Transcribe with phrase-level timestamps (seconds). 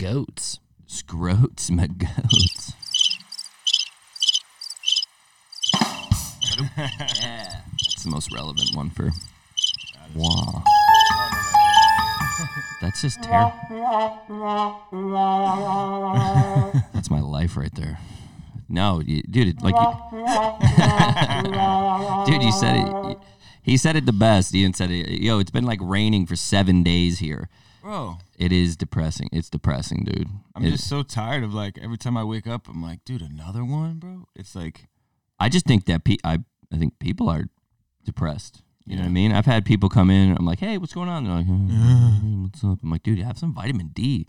[0.00, 0.58] Goats.
[0.88, 2.72] Scroats, my goats.
[7.20, 7.60] yeah.
[7.70, 9.10] That's the most relevant one for.
[12.80, 13.52] That's just terrible.
[16.94, 17.98] That's my life right there.
[18.70, 19.74] No, you, dude, like,
[22.26, 23.18] dude, you said it.
[23.62, 24.54] He said it the best.
[24.54, 25.20] Ian said it.
[25.20, 27.50] Yo, it's been like raining for seven days here.
[27.82, 29.28] Bro, It is depressing.
[29.32, 30.28] It's depressing, dude.
[30.54, 33.22] I'm It- just so tired of like every time I wake up, I'm like, dude,
[33.22, 34.26] another one, bro.
[34.34, 34.88] It's like,
[35.38, 36.38] I just think that pe- I
[36.72, 37.46] I think people are
[38.04, 38.62] depressed.
[38.86, 39.12] You know what I Yeah.
[39.14, 39.32] mean?
[39.32, 40.36] I've had people come in.
[40.36, 41.24] I'm like, hey, what's going on?
[41.24, 42.78] They're like, "Hmm, what's up?
[42.82, 44.26] I'm like, dude, you have some vitamin D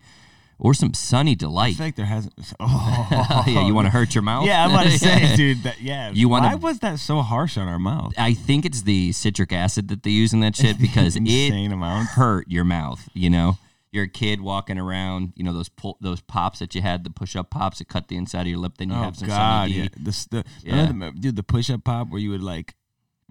[0.62, 1.76] or some Sunny I Delight.
[1.76, 2.34] feel like there hasn't.
[2.60, 4.46] Oh, yeah, you want to hurt your mouth?
[4.46, 5.64] Yeah, I'm about to say, dude.
[5.64, 6.12] That yeah.
[6.14, 8.14] You wanna- Why was that so harsh on our mouth?
[8.18, 11.72] I think it's the citric acid that they use in that shit because it Insane
[11.72, 12.12] amounts.
[12.14, 13.10] hurt your mouth.
[13.14, 13.58] You know,
[13.92, 15.34] you're a kid walking around.
[15.36, 18.08] You know those pull, those pops that you had, the push up pops that cut
[18.08, 18.74] the inside of your lip.
[18.78, 19.80] Then you Oh have some God, Sunny D.
[19.80, 19.88] yeah.
[19.98, 21.12] The, the, yeah.
[21.20, 22.76] dude, the push up pop where you would like.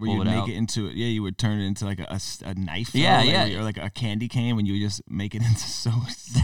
[0.01, 0.49] Where you would make out.
[0.49, 3.29] it into yeah, you would turn it into like a, a knife, Yeah, or like,
[3.51, 3.59] yeah.
[3.59, 5.91] or like a candy cane when you would just make it into so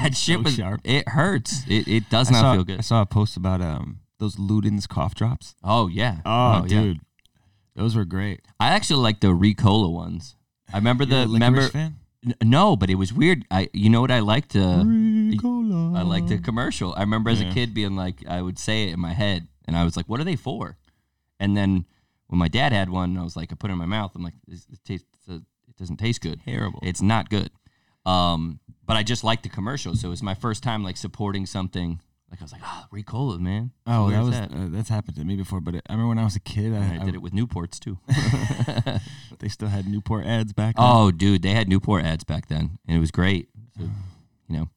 [0.02, 0.81] That shit so was sharp.
[0.83, 1.63] it hurts.
[1.67, 2.78] It, it does I not saw, feel good.
[2.80, 5.55] I saw a post about um those Ludens cough drops.
[5.63, 6.22] Oh yeah.
[6.25, 6.67] Oh, yeah.
[6.67, 7.00] dude,
[7.75, 8.41] those were great.
[8.59, 10.35] I actually like the Ricola ones.
[10.73, 11.97] I remember the remember fan?
[12.44, 13.45] No, but it was weird.
[13.52, 15.97] I you know what I liked uh, Ricola.
[15.97, 16.94] I liked the commercial.
[16.95, 19.75] I remember as a kid being like I would say it in my head and
[19.78, 20.78] I was like what are they for?
[21.39, 21.85] And then
[22.28, 24.23] when my dad had one I was like I put it in my mouth I'm
[24.23, 25.36] like it tastes uh,
[25.67, 26.42] it doesn't taste good.
[26.45, 26.80] Terrible.
[26.84, 27.50] It's not good.
[28.06, 31.45] Um but I just liked the commercial so it was my first time like supporting
[31.45, 33.72] something like I was like oh Ricola man.
[33.86, 34.52] Oh, that was that?
[34.52, 35.61] Uh, that's happened to me before.
[35.61, 37.80] But I remember when I was a kid, I, And I did it with Newports
[37.80, 38.00] too.
[39.39, 40.75] They still had Newport ads back.
[40.75, 40.86] then.
[40.86, 43.50] Oh, dude, they had Newport ads back then, and it was great.
[43.78, 43.84] So,
[44.50, 44.69] you know,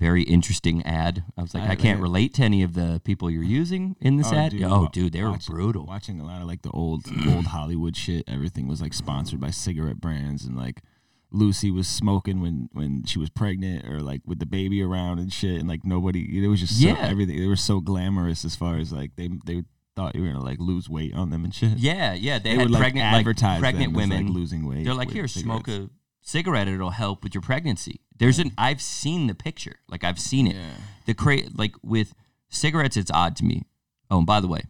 [0.00, 1.22] very interesting ad.
[1.36, 3.94] I was like, I- I, can't like- relate to any of the people you're using
[4.00, 4.50] in this Oh, ad.
[4.52, 5.84] dude, oh, dude, they were watching- brutal.
[5.86, 8.24] Watching a lot of like the old old Hollywood shit.
[8.26, 10.82] Everything was like sponsored by cigarette brands, and like
[11.30, 15.32] Lucy was smoking when when she was pregnant, or like with the baby around and
[15.32, 15.60] shit.
[15.60, 16.96] And like nobody, it was just so, Yeah.
[16.98, 17.38] everything.
[17.38, 19.62] They were so glamorous as far as like they they
[19.96, 21.76] thought you were gonna like lose weight on them and shit.
[21.78, 24.26] Yeah, yeah, they, They, had would like pregnant, like, advertise pregnant them as, women.
[24.26, 24.84] like losing weight.
[24.84, 26.68] They're like, here, smoke cigarettes." a cigarette.
[26.68, 28.00] It'll help with your pregnancy.
[28.18, 28.52] There's an.
[28.58, 29.76] I've seen the picture.
[29.88, 30.56] Like I've seen it.
[30.56, 30.70] Yeah.
[31.06, 32.14] The cra- like with
[32.48, 33.62] cigarettes, it's odd to me.
[34.10, 34.62] Oh, and by the way,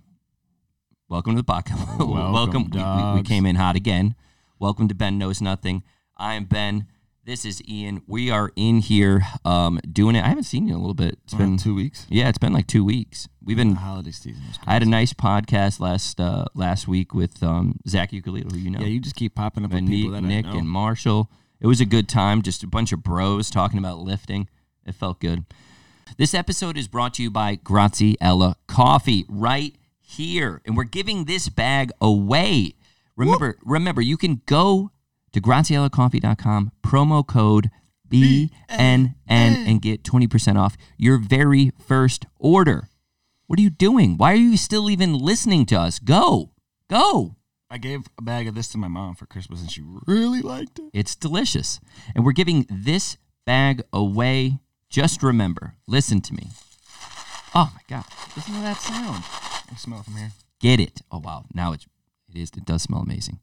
[1.08, 1.98] welcome to the podcast.
[2.32, 4.14] Welcome, We- we, we came in hot again.
[4.58, 5.82] Welcome to Ben Knows Nothing.
[6.16, 6.86] I am Ben.
[7.24, 8.02] This is Ian.
[8.06, 10.24] We are in here um, doing it.
[10.24, 11.18] I haven't seen you in a little bit.
[11.24, 12.06] It's been two weeks.
[12.08, 13.28] yeah, it's been like two weeks.
[13.44, 13.70] We've been.
[13.70, 17.78] The holiday season was I had a nice podcast last uh, last week with um,
[17.88, 20.22] Zach Ukulele, who you know Yeah, you just keep popping up with and people Nick,
[20.22, 20.58] that Nick know.
[20.58, 21.30] and Marshall.
[21.60, 24.48] It was a good time, just a bunch of bros talking about lifting.
[24.86, 25.44] It felt good.
[26.16, 30.62] This episode is brought to you by Graziella Coffee right here.
[30.64, 32.74] And we're giving this bag away.
[33.14, 34.90] Remember, remember, you can go
[35.32, 37.70] to graziellacoffee.com, promo code
[38.08, 42.88] BNN, and get 20% off your very first order.
[43.46, 44.16] What are you doing?
[44.16, 45.98] Why are you still even listening to us?
[45.98, 46.50] Go.
[46.88, 47.36] Go.
[47.70, 50.80] I gave a bag of this to my mom for Christmas, and she really liked
[50.80, 50.90] it.
[50.92, 51.78] It's delicious.
[52.16, 53.16] And we're giving this
[53.46, 54.58] bag away.
[54.88, 56.48] Just remember, listen to me.
[57.54, 58.04] Oh my God.
[58.34, 59.22] Listen to that sound.
[59.72, 60.32] I smell it from here.
[60.60, 61.02] Get it.
[61.12, 61.44] Oh wow.
[61.54, 61.86] Now it's
[62.28, 63.38] it is it does smell amazing.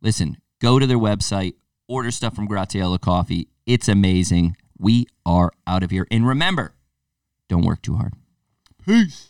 [0.00, 1.54] Listen, go to their website,
[1.88, 3.48] order stuff from Graziella Coffee.
[3.66, 4.56] It's amazing.
[4.78, 6.06] We are out of here.
[6.10, 6.74] And remember,
[7.48, 8.14] don't work too hard.
[8.84, 9.28] Peace.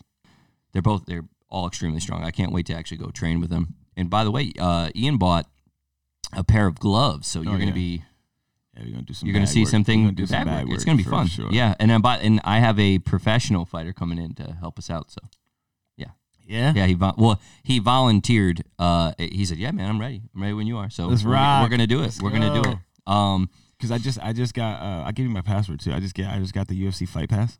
[0.72, 2.22] They're both they're all extremely strong.
[2.22, 3.76] I can't wait to actually go train with them.
[3.96, 5.46] And by the way, uh, Ian bought
[6.32, 7.72] a pair of gloves, so you're Oh, gonna yeah.
[7.72, 8.02] be
[8.74, 9.26] Yeah, we're gonna do some.
[9.26, 9.68] you're gonna see work.
[9.70, 10.74] something gonna do some bad bag work.
[10.76, 11.26] It's gonna be fun.
[11.26, 11.48] Sure.
[11.52, 14.88] Yeah, and I bought, and I have a professional fighter coming in to help us
[14.88, 15.10] out.
[15.10, 15.20] So
[15.98, 16.06] Yeah.
[16.46, 16.86] yeah, yeah.
[16.86, 18.64] he vo- well he volunteered.
[18.78, 20.22] Uh, he said, "Yeah, man, I'm ready.
[20.34, 21.62] I'm ready when you are." So Let's we're, rock.
[21.62, 22.02] we're gonna do it.
[22.04, 22.78] Let's we're gonna do it.
[23.06, 25.92] Um, Because I just I just got uh, I gave you my password too.
[25.92, 27.58] I just get I just got the UFC fight pass.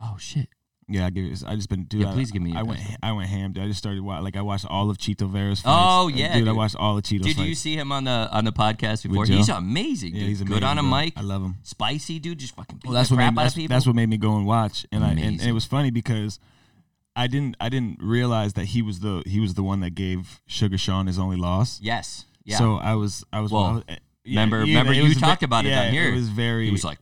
[0.00, 0.48] oh shit.
[0.90, 1.34] Yeah, I give you.
[1.46, 2.00] I just been dude.
[2.02, 2.80] Yeah, I- please give me I went.
[3.02, 3.52] I went ham.
[3.52, 3.62] Dude.
[3.62, 5.76] I just started wa- like I watched all of Chito Vera's fights.
[5.78, 8.44] Oh, yeah, dude, I watched all of Chito's Did you see him on the on
[8.44, 9.24] the podcast before?
[9.24, 10.14] He's amazing.
[10.14, 10.28] yeah, dude.
[10.28, 10.90] he's good amazing, on a bro.
[10.90, 11.12] mic.
[11.16, 11.54] I love him.
[11.62, 13.74] Spicy dude, just fucking Well, that's what made out that's, people.
[13.74, 14.84] that's what made me go and watch.
[14.92, 16.38] And I and, and it was funny because
[17.16, 20.40] I didn't I didn't realize that he was the he was the one that gave
[20.48, 21.78] Suga Sean his only loss.
[21.82, 22.24] yes.
[22.44, 22.56] Yeah.
[22.58, 25.14] So I was I was, Well, I was- eh, yeah, remember- yeah, remember you was
[25.14, 26.08] ve- talked about it yeah, on here.
[26.08, 26.64] It was very.
[26.66, 26.98] he was like,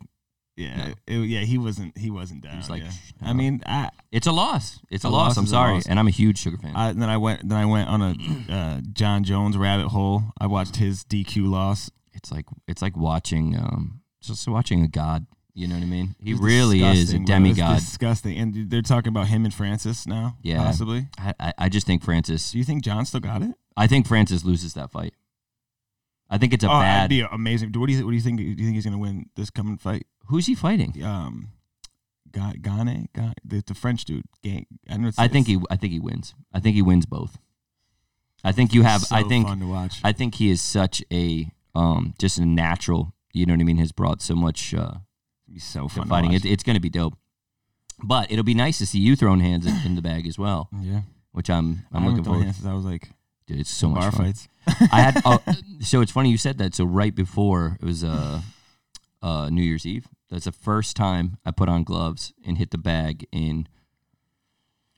[0.58, 0.94] yeah, no.
[1.06, 1.40] it- yeah.
[1.40, 2.56] He wasn't he wasn't down.
[2.58, 2.90] was like, yeah.
[2.90, 4.80] "Shh, I mean, I, "It's a loss.
[4.90, 5.28] It's a, A loss.
[5.30, 5.86] loss I'm sorry." loss.
[5.86, 6.74] And I'm a huge Sugar fan.
[6.74, 8.14] I then I went then I went on a
[8.52, 10.24] uh, Jon Jones rabbit hole.
[10.40, 11.90] I watched his DQ loss.
[12.12, 15.26] it's like it's like watching um just watching a god.
[15.54, 16.14] You know what I mean?
[16.22, 17.78] He It's really is a demigod.
[17.80, 18.38] disgusting.
[18.38, 20.36] And they're talking about him and Francis now.
[20.42, 20.62] Yeah.
[20.62, 21.08] Possibly.
[21.18, 22.52] I, I, I just think Francis.
[22.52, 23.50] Do you think Jon still got it?
[23.76, 25.14] I think Francis loses that fight.
[26.30, 27.08] I think it's a oh, bad.
[27.08, 27.72] be amazing.
[27.72, 28.38] What do you what do you think?
[28.38, 30.06] Do you think he's gonna win this coming fight?
[30.26, 31.02] Who's he fighting?
[31.02, 31.48] Um,
[32.30, 34.24] Ga- Gane, Ga- the, the French dude.
[34.42, 34.66] Gane.
[34.88, 35.08] I know.
[35.08, 35.58] It's, I think he.
[35.70, 36.34] I think he wins.
[36.52, 37.38] I think he wins both.
[38.44, 39.02] I think you have.
[39.02, 39.46] so I think.
[39.48, 40.00] fun to watch.
[40.04, 43.14] I think he is such a um just a natural.
[43.32, 43.78] You know what I mean?
[43.78, 44.94] Has brought so much uh,
[45.50, 46.08] It'd so to fun.
[46.08, 46.30] fighting.
[46.30, 47.14] To It, it's going to be dope.
[48.02, 50.68] But it'll be nice to see you throwing hands in, in the bag as well,
[50.80, 51.00] yeah.
[51.32, 51.84] which I'm.
[51.92, 52.44] I I'm haven't looking forward.
[52.44, 53.10] hands since I was like
[53.48, 54.26] Dude, it's so much bar fun.
[54.26, 54.48] fights.
[54.92, 55.22] I had.
[55.24, 55.42] Oh,
[55.80, 56.74] so it's funny you said that.
[56.74, 58.42] So right before it was uh,
[59.22, 60.06] uh, New Year's Eve.
[60.30, 63.66] That's the first time I put on gloves and hit the bag in.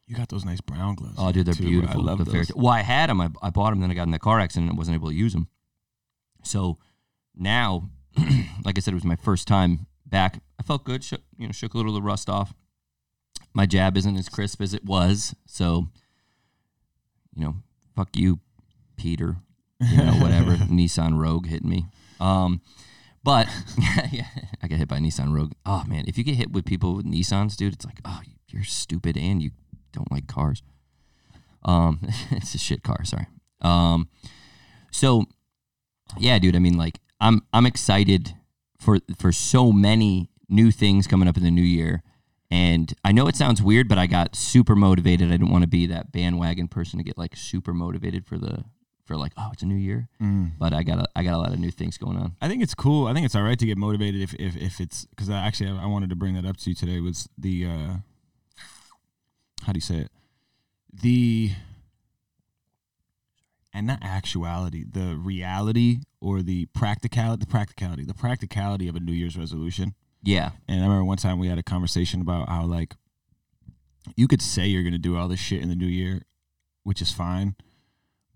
[0.07, 1.15] You got those nice brown gloves.
[1.19, 2.01] Oh, dude, they're too, beautiful.
[2.01, 2.53] I love the those.
[2.55, 3.21] Well, I had them.
[3.21, 5.15] I, I bought them, then I got in the car accident and wasn't able to
[5.15, 5.47] use them.
[6.43, 6.79] So
[7.37, 7.91] now,
[8.65, 10.43] like I said, it was my first time back.
[10.59, 11.05] I felt good.
[11.05, 12.53] Shook, you know, shook a little of the rust off.
[13.55, 15.87] My jab isn't as crisp as it was, so
[17.37, 17.57] you know,
[17.95, 18.41] fuck you,
[18.97, 19.37] Peter.
[19.81, 20.57] You know, whatever.
[20.57, 21.87] Nissan Rogue hit me.
[22.21, 22.61] Um,
[23.23, 23.49] but
[24.11, 24.27] yeah,
[24.63, 25.53] I got hit by a Nissan Rogue.
[25.67, 28.65] Oh man, if you get hit with people with Nissans, dude, it's like, oh, you're
[28.65, 29.51] stupid and you
[29.93, 30.63] don't like cars.
[31.65, 32.01] Um,
[32.31, 33.05] it's a shit car.
[33.05, 33.27] Sorry.
[33.61, 34.09] Um,
[34.91, 35.25] so
[36.19, 36.57] yeah, dude.
[36.57, 38.35] I mean, like, I'm I'm excited
[38.79, 42.03] for for so many new things coming up in the new year.
[42.51, 45.29] And I know it sounds weird, but I got super motivated.
[45.29, 48.65] I didn't want to be that bandwagon person to get like super motivated for the
[49.11, 50.09] for like, oh, it's a new year.
[50.23, 50.53] Mm.
[50.57, 52.37] But I got a I got a lot of new things going on.
[52.41, 53.07] I think it's cool.
[53.07, 55.71] I think it's all right to get motivated if if, if it's because I actually
[55.71, 57.95] I wanted to bring that up to you today was the uh
[59.65, 60.11] how do you say it
[60.93, 61.53] the
[63.73, 69.13] and not actuality the reality or the practicality the practicality the practicality of a New
[69.13, 69.95] Year's resolution.
[70.23, 72.95] Yeah, And I remember one time we had a conversation about how like
[74.17, 76.23] you could say you're gonna do all this shit in the new year,
[76.83, 77.57] which is fine,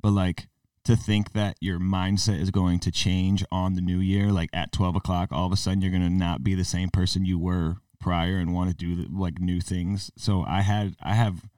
[0.00, 0.48] but like
[0.84, 4.72] to think that your mindset is going to change on the new year, like at
[4.72, 7.76] twelve o'clock, all of a sudden you're gonna not be the same person you were
[8.00, 10.10] prior and want to do like new things.
[10.16, 11.48] So I had I have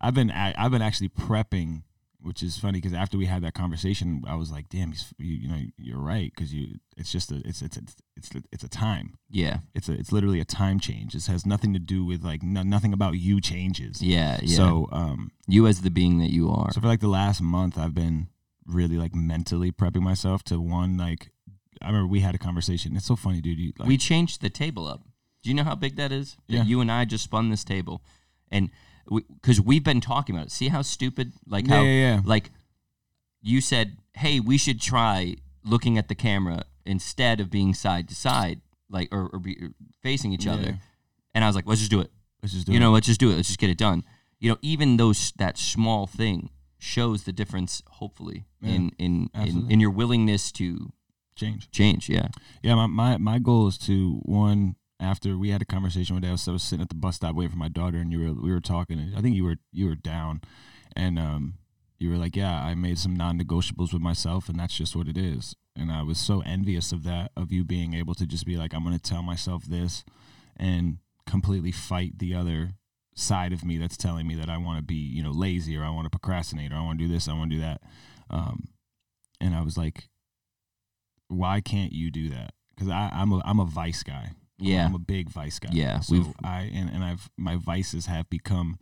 [0.00, 1.82] I've been I've been actually prepping,
[2.28, 5.34] which is funny because after we had that conversation, I was like, damn, he's, you,
[5.34, 8.68] you know, you're right because you it's just a it's it's it's it's it's a
[8.68, 11.14] time yeah, it's a it's literally a time change.
[11.14, 14.02] This has nothing to do with like no, nothing about you changes.
[14.02, 14.56] yeah, yeah.
[14.56, 16.70] So um you as the being that you are.
[16.70, 18.28] so for like the last month I've been
[18.66, 21.30] really like mentally prepping myself to one like
[21.80, 22.96] I remember we had a conversation.
[22.96, 23.58] It's so funny, dude.
[23.58, 25.02] You, like, we changed the table up.
[25.42, 26.36] Do you know how big that is?
[26.48, 26.62] That Yeah.
[26.64, 28.02] You and I just spun this table,
[28.50, 28.70] and
[29.08, 30.52] because we, have been talking about it.
[30.52, 32.20] See how stupid, like Yeah, how, yeah, yeah.
[32.24, 32.50] like
[33.40, 38.14] you said, hey, we should try looking at the camera instead of being side to
[38.14, 38.60] side,
[38.90, 39.70] like or, or be or
[40.02, 40.78] facing each other.
[41.34, 42.10] And I was like, let's just do it.
[42.42, 42.74] let's just do it.
[42.74, 42.82] you it.
[42.82, 43.36] know, let's just do it.
[43.36, 44.04] Let's just get it done.
[44.40, 47.82] You know, even those that small thing shows the difference.
[47.88, 50.92] Hopefully, in in, in in your willingness to
[51.34, 51.70] change.
[51.70, 52.08] change.
[52.08, 52.28] Yeah.
[52.62, 56.28] Yeah, my, my my goal is to one after we had a conversation one day.
[56.28, 58.20] I was, I was sitting at the bus stop waiting for my daughter, and you
[58.20, 59.12] were we were talking.
[59.16, 60.40] I think you were you were down,
[60.96, 61.54] and um,
[61.98, 65.16] you were like, "Yeah, I made some non-negotiables with myself, and that's just what it
[65.16, 68.56] is." And I was so envious of that, of you being able to just be
[68.56, 70.04] like, "I'm going to tell myself this,"
[70.56, 72.70] and completely fight the other
[73.14, 75.84] side of me that's telling me that I want to be, you know, lazy or
[75.84, 77.82] I want to procrastinate or I want to do this, I want to do that.
[78.30, 78.68] Um,
[79.40, 80.08] and I was like,
[81.28, 82.54] why can't you do that?
[82.70, 84.32] Because I'm a I'm a vice guy.
[84.58, 84.86] Yeah.
[84.86, 85.70] I'm a big vice guy.
[85.72, 88.78] Yeah, so I and, and I've my vices have become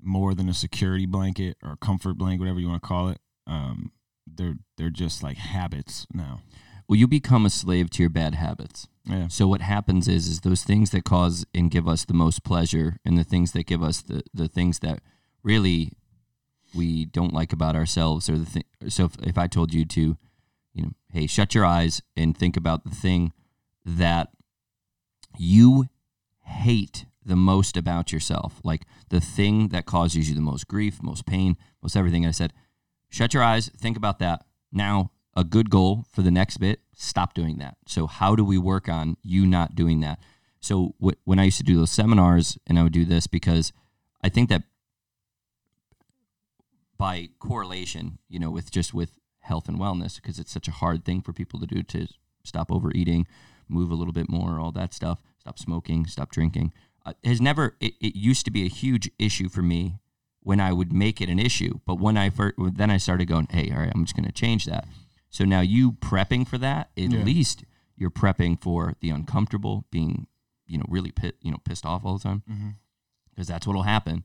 [0.00, 3.18] more than a security blanket or a comfort blanket, whatever you want to call it.
[3.46, 3.92] Um,
[4.26, 6.40] they're they're just like habits now.
[6.88, 8.88] Well, you become a slave to your bad habits.
[9.04, 12.44] Yeah, So what happens is is those things that cause and give us the most
[12.44, 15.00] pleasure and the things that give us the the things that
[15.42, 15.92] really
[16.74, 20.16] we don't like about ourselves or the thing so if, if I told you to
[20.72, 23.32] you know hey shut your eyes and think about the thing
[23.84, 24.28] that
[25.38, 25.86] you
[26.44, 31.26] hate the most about yourself like the thing that causes you the most grief most
[31.26, 32.26] pain most everything.
[32.26, 32.52] I said
[33.08, 34.44] shut your eyes think about that.
[34.72, 37.76] Now a good goal for the next bit stop doing that.
[37.86, 40.18] So how do we work on you not doing that?
[40.60, 43.72] So wh- when i used to do those seminars and i would do this because
[44.22, 44.62] i think that
[46.98, 51.04] by correlation you know with just with health and wellness because it's such a hard
[51.04, 52.06] thing for people to do to
[52.44, 53.26] stop overeating
[53.72, 56.72] move a little bit more all that stuff stop smoking stop drinking
[57.06, 59.98] uh, has never it, it used to be a huge issue for me
[60.44, 61.78] when I would make it an issue.
[61.86, 64.32] But when I first, then I started going, hey, all right, I'm just going to
[64.32, 64.88] change that.
[65.30, 67.22] So now you prepping for that, at Yeah.
[67.22, 67.62] least
[67.96, 70.26] you're prepping for the uncomfortable, being
[70.66, 72.68] you know really pit, you know pissed off all the time Mm-hmm.
[73.30, 74.24] because that's what'll happen.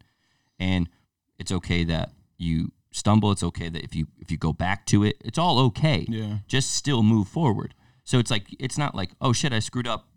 [0.59, 0.89] And
[1.37, 3.31] it's okay that you stumble.
[3.31, 6.05] It's okay that if you if you go back to it, it's all okay.
[6.09, 6.39] Yeah.
[6.47, 7.73] Just still move forward.
[8.07, 10.07] So it's like it's not like oh shit I screwed up.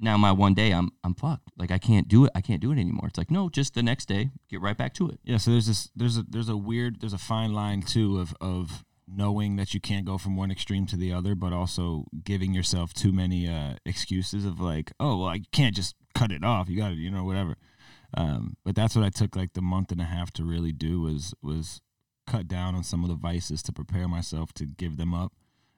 [0.00, 1.52] Now my one day I'm I'm fucked.
[1.56, 2.32] Like I can't do it.
[2.34, 3.06] I can't do it anymore.
[3.06, 5.20] It's like no, just the next day get right back to it.
[5.22, 8.34] Yeah, so there's this there's a there's a weird there's a fine line too of
[8.40, 12.52] of knowing that you can't go from one extreme to the other, but also giving
[12.52, 16.68] yourself too many uh, excuses of like, oh well, I can't just cut it off.
[16.68, 17.54] You got to, you know, whatever.
[18.12, 21.00] Um, but that's what I took like the month and a half to really do
[21.00, 21.80] was was
[22.26, 25.32] cut down on some of the vices to prepare myself to give them up.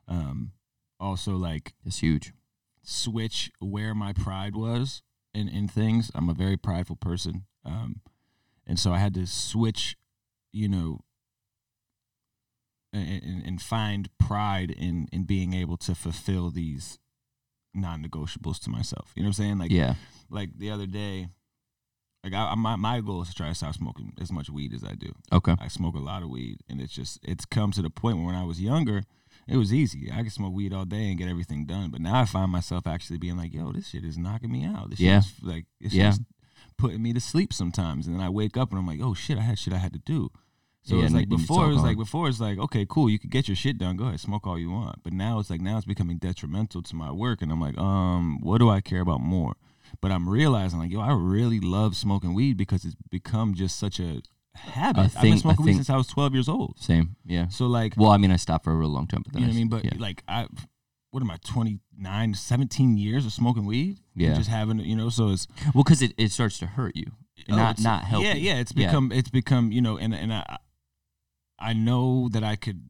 [0.08, 0.52] Um,
[1.00, 2.32] also, like It's huge.
[2.82, 5.02] switch where my pride was
[5.34, 6.10] in, in things.
[6.14, 7.44] I'm a very prideful person.
[7.64, 8.00] Um,
[8.66, 9.96] and so I had to switch,
[10.52, 11.00] you know,
[12.92, 16.98] and, and, find pride in, in being able to fulfill these
[17.74, 19.12] non-negotiables to myself.
[19.14, 19.58] You know what I'm saying?
[19.58, 19.94] Like, Yeah.
[20.30, 21.28] like the other day,
[22.24, 24.72] like I, I- my, my goal is to try to stop smoking as much weed
[24.72, 25.12] as I do.
[25.32, 25.54] Okay.
[25.60, 28.26] I smoke a lot of weed, and it's just it's come to the point where
[28.26, 29.02] when I was younger,
[29.48, 30.10] it was easy.
[30.12, 31.90] I could smoke weed all day and get everything done.
[31.90, 34.90] But now I find myself actually being like, "Yo, this shit is knocking me out.
[34.90, 35.20] This Yeah.
[35.20, 36.10] shit is like it's Yeah.
[36.10, 36.22] just
[36.76, 39.38] putting me to sleep sometimes." And then I wake up and I'm like, "Oh shit,
[39.38, 40.30] I had shit I had to do."
[40.82, 42.86] So Yeah, it's like you need to before, it was like before it's like, okay,
[42.88, 43.96] cool, you could get your shit done.
[43.96, 45.02] Go ahead, smoke all you want.
[45.02, 48.38] But now it's like now it's becoming detrimental to my work, and I'm like, um,
[48.40, 49.54] what do I care about more?
[50.00, 53.98] But I'm realizing like, yo, I really love smoking weed because it's become just such
[54.00, 54.22] a
[54.58, 55.16] habit.
[55.16, 56.78] I've been smoking weed since I was 12 years old.
[56.78, 57.16] Same.
[57.24, 57.48] Yeah.
[57.48, 59.48] So like, Well, I mean, I stopped for a real long time, but you then
[59.48, 59.68] know what I mean?
[59.68, 59.92] But yeah.
[59.98, 60.46] like, I,
[61.10, 63.98] what am I, 29, 17 years of smoking weed?
[64.14, 64.34] Yeah.
[64.34, 67.06] Just having, you know, so it's well, because it, it starts to hurt you,
[67.50, 68.22] oh, not not help.
[68.24, 68.56] Yeah, yeah.
[68.58, 68.88] It's Yeah.
[68.88, 70.58] become, it's become, you know, and and I,
[71.58, 72.88] I know that I could,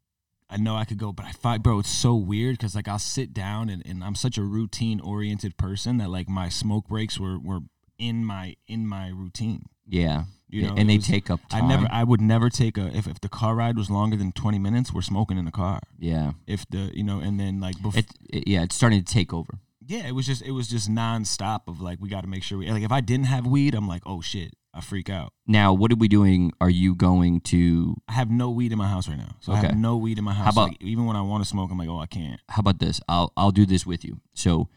[0.50, 2.98] I know I could go, but I find, bro, it's so weird because like I'll
[2.98, 7.18] sit down and, and I'm such a routine oriented person that like my smoke breaks
[7.20, 7.60] were were
[7.98, 9.66] in my in my routine.
[9.88, 10.24] Yeah.
[10.50, 11.64] You know, and they was- take up time.
[11.64, 14.32] I never, I would never take a if if the car ride was longer than
[14.32, 15.80] 20 minutes, we're smoking in the car.
[15.98, 16.32] yeah.
[16.46, 17.98] If the you know, and then like before.
[17.98, 18.62] It, it yeah.
[18.62, 19.58] It's starting to take over.
[19.86, 22.56] yeah, it was just it was just nonstop of like we got to make sure
[22.58, 25.32] we like if I didn't have weed, I'm like oh shit, I freak out.
[25.46, 26.52] Now, what are we doing?
[26.62, 27.96] Are you going to?
[28.08, 29.66] I have no weed in my house right now, so I Okay.
[29.68, 30.44] have no weed in my house.
[30.46, 32.40] How about- like, even when I want to smoke, I'm like oh I can't.
[32.48, 33.00] How about this?
[33.06, 34.20] I'll I'll do this with you.
[34.32, 34.68] So,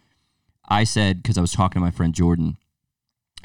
[0.68, 2.58] I said because I was talking to my friend Jordan,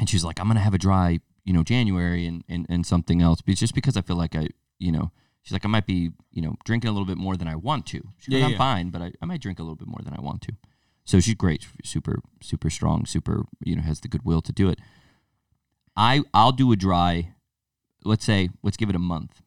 [0.01, 3.23] and she's like, I'm gonna have a dry, you know, January and and and something
[3.23, 4.49] else, but it's just because I feel like I,
[4.79, 5.11] you know.
[5.43, 7.87] She's like, I might be, you know, drinking a little bit more than I want
[7.87, 8.03] to.
[8.19, 8.59] She goes, Yeah, I'm yeah.
[8.59, 10.53] fine, but I, I might drink a little bit more than I want to.
[11.05, 14.81] So she's great, super, super strong, super, you know, has the goodwill to do it.
[15.97, 17.35] I I'll do a dry,
[18.05, 19.41] let's say, let's give it a month.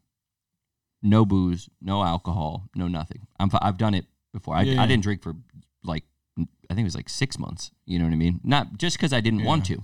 [1.01, 3.27] No booze, no alcohol, no nothing.
[3.38, 4.56] I'm I've done it before.
[4.56, 4.84] I, Yeah, yeah.
[4.84, 5.36] I didn't drink for
[5.84, 6.06] like
[6.38, 7.72] I think it was like six months.
[7.86, 8.39] You know what I mean?
[8.41, 9.84] Not just because I didn't want to.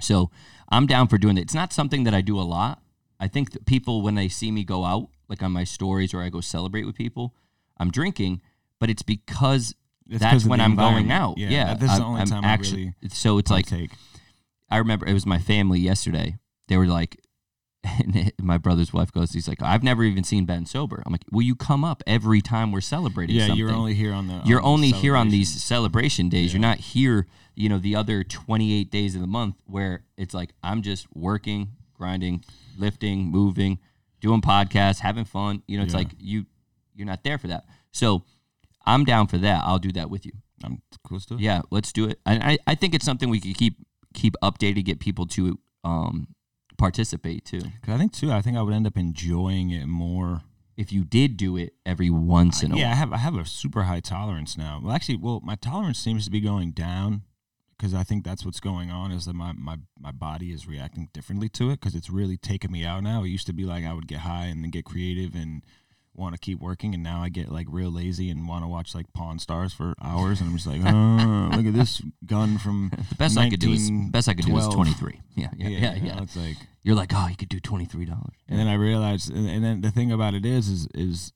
[0.00, 0.30] So
[0.68, 1.42] I'm down for doing it.
[1.42, 2.82] It's not something that I do a lot.
[3.20, 6.22] I think that people when they see me go out, like on my stories or
[6.22, 7.34] I go celebrate with people,
[7.78, 8.42] I'm drinking,
[8.78, 9.74] but it's because
[10.08, 11.38] It's that's when I'm going out.
[11.38, 13.90] Yeah, Yeah, this is the only I'm time I really So it's like take.
[14.70, 16.36] I remember it was my family yesterday.
[16.68, 17.20] They were like,
[17.98, 21.02] and my brother's wife goes, he's like, I've never even seen Ben sober.
[21.06, 23.36] I'm like, will you come up every time we're celebrating?
[23.36, 23.58] Yeah, something?
[23.58, 24.40] you're only here on the.
[24.44, 26.28] you're on the only here on these celebration.
[26.28, 26.52] days.
[26.52, 30.50] You're not here, you know, the other 28 days of the month where it's like
[30.62, 32.44] I'm just working, grinding,
[32.76, 33.78] lifting, moving,
[34.20, 35.62] doing podcasts, having fun.
[35.68, 35.98] You know, it's Yeah.
[35.98, 36.46] like you
[36.94, 37.64] you're not there for that.
[37.92, 38.24] So
[38.84, 39.62] I'm down for that.
[39.64, 40.32] I'll do that with you.
[40.64, 41.40] I'm cool still.
[41.40, 42.18] Yeah, let's do it.
[42.26, 43.76] And I, I think it's something we could keep
[44.14, 46.26] keep updated, get people to um
[46.78, 47.60] participate too.
[47.60, 48.32] 'Cause I think too.
[48.32, 50.42] I think I would end up enjoying it more.
[50.76, 52.96] If you did do it every once in a yeah, I while.
[52.96, 54.80] have I have a super high tolerance now.
[54.82, 57.22] Well, actually, well, my tolerance seems to be going down
[57.76, 61.08] because I think that's what's going on is that my my my body is reacting
[61.12, 63.24] differently to it because it's really taking me out now.
[63.24, 65.64] It used to be like I would get high and then get creative and
[66.18, 68.94] want to keep working, and now I get like real lazy and want to watch
[68.94, 72.90] like Pawn Stars for hours, and I'm just like, oh, look at this gun from
[73.10, 75.20] The best I could do is best I could do is 23.
[75.36, 76.14] Yeah, yeah, yeah, yeah.
[76.16, 76.56] know, it's like.
[76.82, 78.34] You're like, oh, you could do twenty three dollars.
[78.48, 81.32] And then I realized, and, and then the thing about it is, is, is,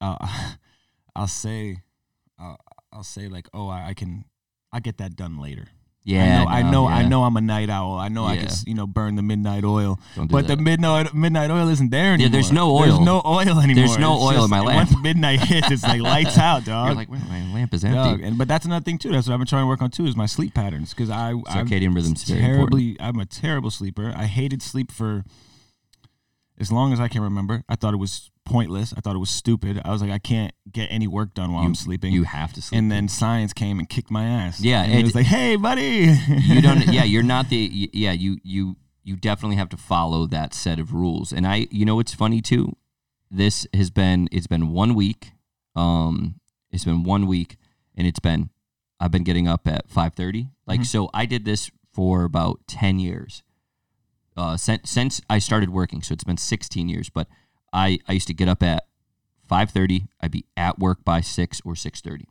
[0.00, 0.16] uh,
[1.14, 1.78] I'll say,
[2.40, 2.56] uh,
[2.92, 4.24] I'll say like, oh, I, I can,
[4.72, 5.68] I get that done later.
[6.02, 7.22] Yeah, I know, I no, know, I know.
[7.24, 7.98] I'm a night owl.
[7.98, 8.38] I know I Yeah.
[8.40, 10.00] can, s- you know, burn the midnight oil.
[10.14, 10.56] Do But that.
[10.56, 12.26] the midnight midnight oil isn't there anymore.
[12.28, 13.04] Yeah, there's no There's oil.
[13.04, 13.74] no oil anymore.
[13.86, 14.90] There's no It's oil in my lamp.
[14.90, 16.86] Once midnight hits, it's like lights out, dog.
[16.86, 17.96] You're like, my lamp is empty.
[17.98, 18.20] Dog.
[18.22, 19.10] And but that's another thing too.
[19.12, 20.06] That's what I've been trying to work on too.
[20.06, 22.70] Is my sleep patterns because I I'm Circadian rhythm's very important.
[22.72, 22.96] terribly.
[22.98, 24.14] I'm a terrible sleeper.
[24.16, 25.22] I hated sleep for
[26.58, 27.62] as long as I can remember.
[27.68, 28.92] I thought it was pointless.
[28.96, 29.80] I thought it was stupid.
[29.84, 32.12] I was like, I can't get any work done while I'm sleeping.
[32.12, 32.78] You have to sleep.
[32.78, 34.60] and then science came and kicked my ass.
[34.60, 36.14] Yeah, and it it- was like, hey, buddy.
[36.28, 40.52] you don't yeah you're not the yeah you you you definitely have to follow that
[40.54, 42.76] set of rules and i you know what's funny too
[43.30, 45.32] this has been it's been one week
[45.74, 46.38] um
[46.70, 47.56] it's been one week
[47.96, 48.50] and it's been
[49.00, 53.42] i've been getting up at 5.30 like so i did this for about 10 years
[54.36, 57.26] uh since, since i started working so it's been 16 years but
[57.72, 58.86] i i used to get up at
[59.50, 62.24] 5.30 i'd be at work by 6 or 6.30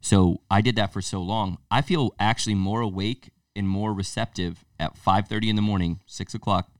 [0.00, 1.58] so I did that for so long.
[1.70, 6.70] I feel actually more awake and more receptive at 5:30 in the morning, six o'clock,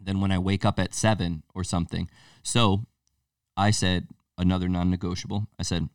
[0.00, 2.10] than when I wake up at seven or something.
[2.42, 2.86] So
[3.56, 5.46] I said another non-negotiable.
[5.58, 5.88] I said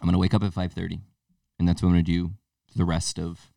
[0.00, 1.00] I'm gonna wake up at 5:30,
[1.58, 2.34] and that's what I'm gonna do
[2.74, 3.52] the rest of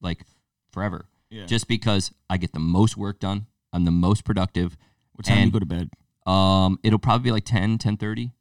[0.00, 0.24] like
[0.70, 1.06] forever.
[1.30, 1.46] Yeah.
[1.46, 4.76] Just because I get the most work done, I'm the most productive.
[5.12, 5.90] what time do you go to bed?
[6.26, 8.32] Um, it'll probably be like 10, 10:30.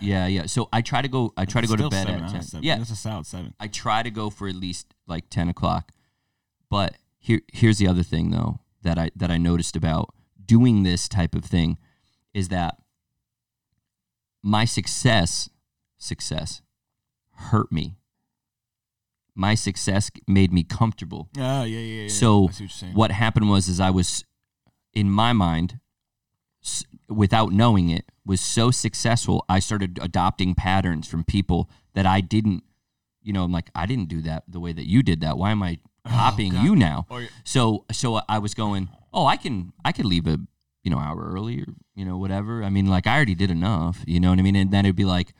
[0.00, 0.46] Yeah, yeah.
[0.46, 1.32] So I try to go.
[1.36, 2.42] I try to go to bed seven at ten.
[2.42, 2.64] seven.
[2.64, 3.54] Yeah, That's a solid seven.
[3.58, 5.92] I try to go for at least like ten o'clock.
[6.68, 11.08] But here here's the other thing though that I that I noticed about doing this
[11.08, 11.76] type of thing
[12.32, 12.76] is that
[14.42, 15.50] my success
[15.98, 16.62] success
[17.34, 17.96] hurt me.
[19.34, 21.28] My success made me comfortable.
[21.38, 22.08] Oh, yeah, yeah, yeah.
[22.08, 22.60] So what
[22.92, 24.24] what happened was is I was
[24.92, 25.78] in my mind
[27.10, 32.62] without knowing it was so successful I started adopting patterns from people that I didn't
[33.22, 35.36] you know I'm like I didn't do that the way that you did that.
[35.36, 37.06] Why am I oh, copying Oh, you now?
[37.10, 40.38] Or- so so I was going oh I can I could leave a
[40.82, 42.62] you know hour early or you know whatever.
[42.62, 44.56] I mean like I already did enough you know what I mean?
[44.56, 45.34] And then it'd be like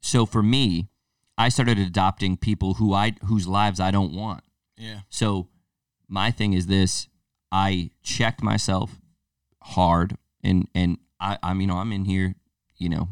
[0.00, 0.88] so for me
[1.36, 4.44] I started adopting people who I whose lives I don't want.
[4.76, 5.00] Yeah.
[5.08, 5.48] so
[6.08, 7.08] my thing is this:
[7.50, 9.00] I check myself
[9.62, 12.34] hard, and and I I'm you know I'm in here,
[12.76, 13.08] you know,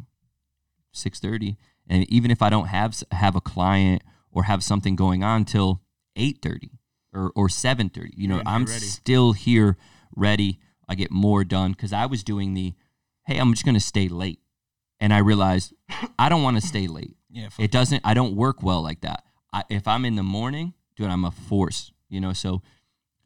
[0.93, 1.57] six thirty,
[1.89, 5.81] and even if I don't have have a client or have something going on till
[6.15, 6.79] eight thirty
[7.13, 8.85] or or seven thirty, you know, here I'm ready.
[8.85, 9.77] still here
[10.15, 10.61] ready.
[10.89, 12.75] I get more done because I was doing the,
[13.27, 14.41] hey, I'm just gonna stay late,
[15.01, 15.73] and I realized
[16.19, 17.17] I don't want to stay late.
[17.35, 17.49] Yeah.
[17.59, 18.03] It doesn't.
[18.05, 19.25] I don't work well like that.
[19.55, 21.91] I, if I'm in the morning, dude, I'm a force.
[22.11, 22.61] You know, so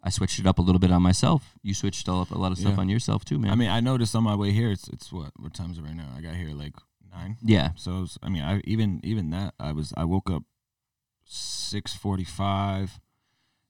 [0.07, 1.40] I switched it up a little bit on myself.
[1.62, 2.81] You switched up a lot of stuff Yeah.
[2.81, 3.51] on yourself too, man.
[3.51, 5.83] I mean, I noticed on my way here, it's it's what what time is it
[5.83, 6.09] right now?
[6.16, 6.75] I got here like
[7.11, 7.37] nine.
[7.42, 10.45] yeah, So it's- I mean, I even even that I was I woke up
[11.25, 13.01] six forty five,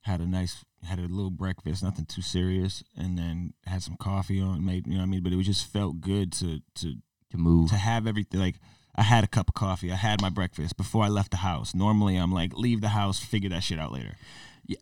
[0.03, 4.41] had a nice had a little breakfast, nothing too serious, and then had some coffee
[4.41, 5.23] on, made you know what I mean.
[5.23, 6.97] But it was just felt good to to
[7.31, 7.71] to move.
[7.71, 8.57] to have everything like.
[8.99, 9.93] I had a cup of coffee.
[9.93, 11.75] I had my breakfast before I left the house.
[11.75, 14.17] Normally, I'm like, leave the house, figure that shit out later.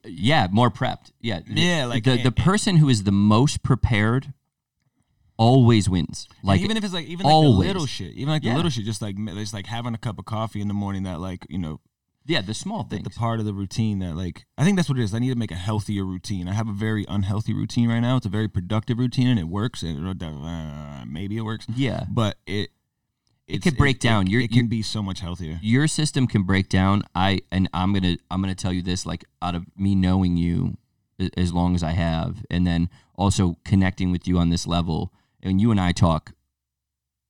[0.04, 1.12] Yeah, more prepped.
[1.20, 4.32] Yeah, Yeah, like- the the person who is the most prepared
[5.36, 6.28] always wins.
[6.42, 7.66] Like even if it's like even like always.
[7.68, 8.52] the little shit, even like Yeah.
[8.52, 11.02] the little shit, just like just like having a cup of coffee in the morning
[11.04, 11.80] that like you know
[12.26, 13.04] yeah, the small the, things.
[13.04, 15.12] the part of the routine that like I think that's what it is.
[15.14, 16.48] I need to make a healthier routine.
[16.48, 18.16] I have a very unhealthy routine right now.
[18.16, 19.82] It's a very productive routine and it works.
[19.82, 22.70] And uh, maybe it works, yeah, but it
[23.46, 24.26] It could break down.
[24.26, 25.58] It, You're- it can be so much healthier.
[25.62, 29.24] your system can break down i and i'm gonna i'm gonna tell you this like
[29.42, 30.76] out of me knowing you
[31.36, 35.60] as long as i have and then also connecting with you on this level and
[35.60, 36.32] you and i talk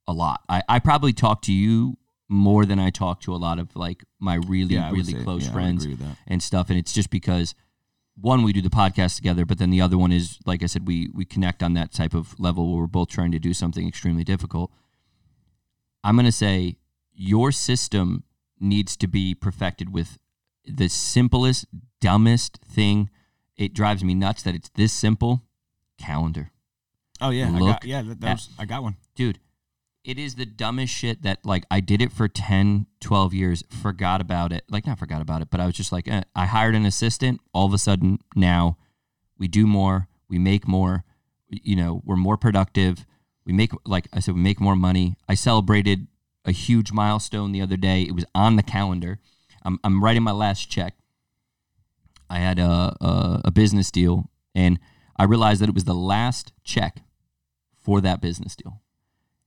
[0.07, 1.97] a lot i, I probably talk to you
[2.29, 5.47] more than i talk to a lot of like my really Yeah, really say- close
[5.47, 6.17] yeah, friends agree with that.
[6.27, 7.55] and stuff and it's just because
[8.17, 10.87] one we do the podcast together but then the other one is like i said
[10.87, 13.89] we we connect on that type of level where we're both trying to do something
[13.89, 14.71] extremely difficult
[16.05, 16.77] i'm going to say
[17.13, 18.23] your system
[18.61, 20.19] needs to be perfected with
[20.65, 21.67] the simplest
[22.01, 23.11] dumbest thing
[23.57, 25.43] it drives me nuts that it's this simple
[25.99, 26.51] calendar
[27.21, 28.03] Oh yeah, I Look got yeah.
[28.03, 28.97] That, that at- was, I got one.
[29.15, 29.39] dude
[30.05, 34.21] it is the dumbest shit that like i did it for 10 12 years forgot
[34.21, 36.23] about it like not forgot about it but i was just like eh.
[36.35, 38.77] i hired an assistant all of a sudden now
[39.39, 41.05] we do more we make more
[41.49, 43.07] you know we're more productive
[43.47, 45.17] we make like i said we make more money.
[45.29, 46.07] I celebrated
[46.45, 48.03] a huge milestone the other day.
[48.03, 49.19] It was on the calendar.
[49.63, 50.95] I'm, I'm writing my last check.
[52.29, 54.79] I had a, a, a business deal and
[55.17, 56.99] i realized that it was the last check
[57.79, 58.81] for that business deal.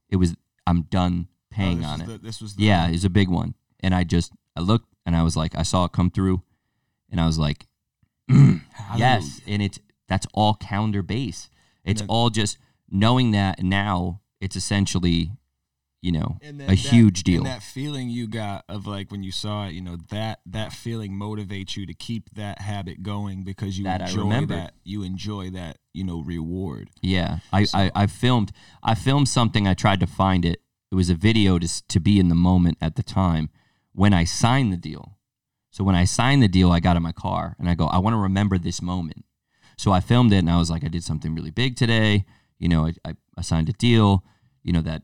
[0.10, 2.08] It was i'm done paying Oh, on it.
[2.08, 3.56] the- this was yeah, it's a big one.
[3.82, 6.42] And I just I looked and I was like, I saw it come through,
[7.12, 7.68] and I was like,
[8.96, 9.40] yes.
[9.48, 11.50] And it's that's all calendar base.
[11.86, 12.58] It's then- all just
[12.90, 14.22] knowing that now.
[14.40, 15.32] It's essentially
[16.00, 17.40] you know, a that- huge deal.
[17.40, 20.72] And that feeling you got of like when you saw it, you know, that that
[20.72, 24.56] feeling motivates you to keep that habit going because you That I enjoy remember.
[24.56, 26.92] that you enjoy that, you know, reward.
[27.02, 28.52] Yeah, I, I, I filmed
[28.84, 29.68] I filmed something.
[29.68, 30.62] I tried to find it.
[30.92, 33.50] It was a video to to be in the moment at the time
[33.92, 35.18] when I signed the deal.
[35.72, 37.98] So when I signed the deal, I got in my car and I go, I
[37.98, 39.26] want to remember this moment.
[39.78, 42.26] So I filmed it and I was like, I did something really big today.
[42.60, 44.24] You know, I, I, I signed a deal.
[44.64, 45.04] You know that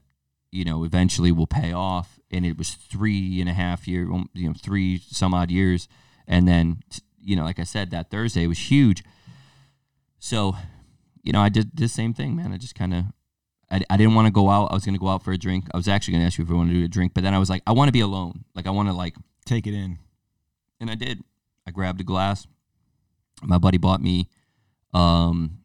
[0.51, 2.19] you know eventually will pay off.
[2.31, 5.87] And it was three and a half year, um, you know, three some odd years.
[6.27, 6.81] And then
[7.21, 9.03] you know, like I said, that Thursday was huge.
[10.19, 10.55] So
[11.23, 12.51] you know, I did the same thing, man.
[12.51, 13.05] I just kind of,
[13.71, 14.71] I, I didn't want to go out.
[14.71, 15.67] I was going to go out for a drink.
[15.73, 17.23] I was actually going to ask you if I want to do a drink, but
[17.23, 18.43] then I was like, I want to be alone.
[18.53, 19.99] Like, I want to like, Take it in.
[20.79, 21.21] and I did.
[21.67, 22.47] I grabbed a glass.
[23.41, 24.29] My buddy bought me,
[24.93, 25.59] um,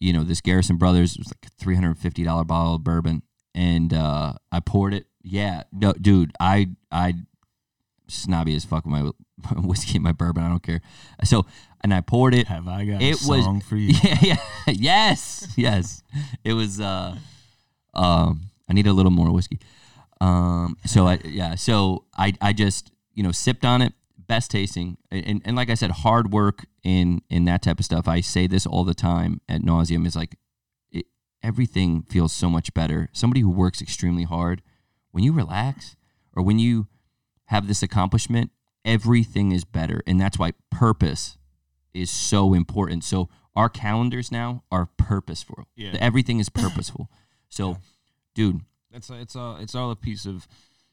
[0.00, 1.16] you know, this Garrison Brothers.
[1.18, 3.22] Was like a three hundred fifty dollar bottle of bourbon,
[3.54, 5.06] and uh, I poured it.
[5.22, 7.14] Yeah, no, dude, I I
[8.08, 9.10] snobby as fuck with my
[9.60, 10.42] whiskey and my bourbon.
[10.42, 10.80] I don't care.
[11.24, 11.46] So,
[11.82, 12.48] and I poured it.
[12.48, 13.94] Have I got It a was- song for you?
[14.02, 14.36] Yeah, yeah,
[14.66, 16.02] yes, yes.
[16.44, 16.80] It was.
[16.80, 17.16] uh
[17.94, 19.58] Um, I need a little more whiskey.
[20.20, 23.92] Um, so I yeah, so I I just you know sipped on it,
[24.30, 28.06] best tasting, and and like I said, hard work in in that type of stuff.
[28.06, 30.36] I say this all the time ad nauseam is like,
[30.92, 31.06] it,
[31.42, 33.08] everything feels so much better.
[33.12, 34.62] Somebody who works extremely hard,
[35.10, 35.96] when you relax
[36.34, 36.86] or when you
[37.46, 38.52] have this accomplishment,
[38.84, 41.36] everything is better, and that's why purpose
[41.92, 43.02] is so important.
[43.02, 45.66] So our calendars now are purposeful.
[45.74, 45.96] Yeah.
[45.98, 47.10] Everything is purposeful.
[47.48, 47.78] So,
[48.34, 48.60] dude,
[48.92, 50.46] That's it's all it's all a piece of,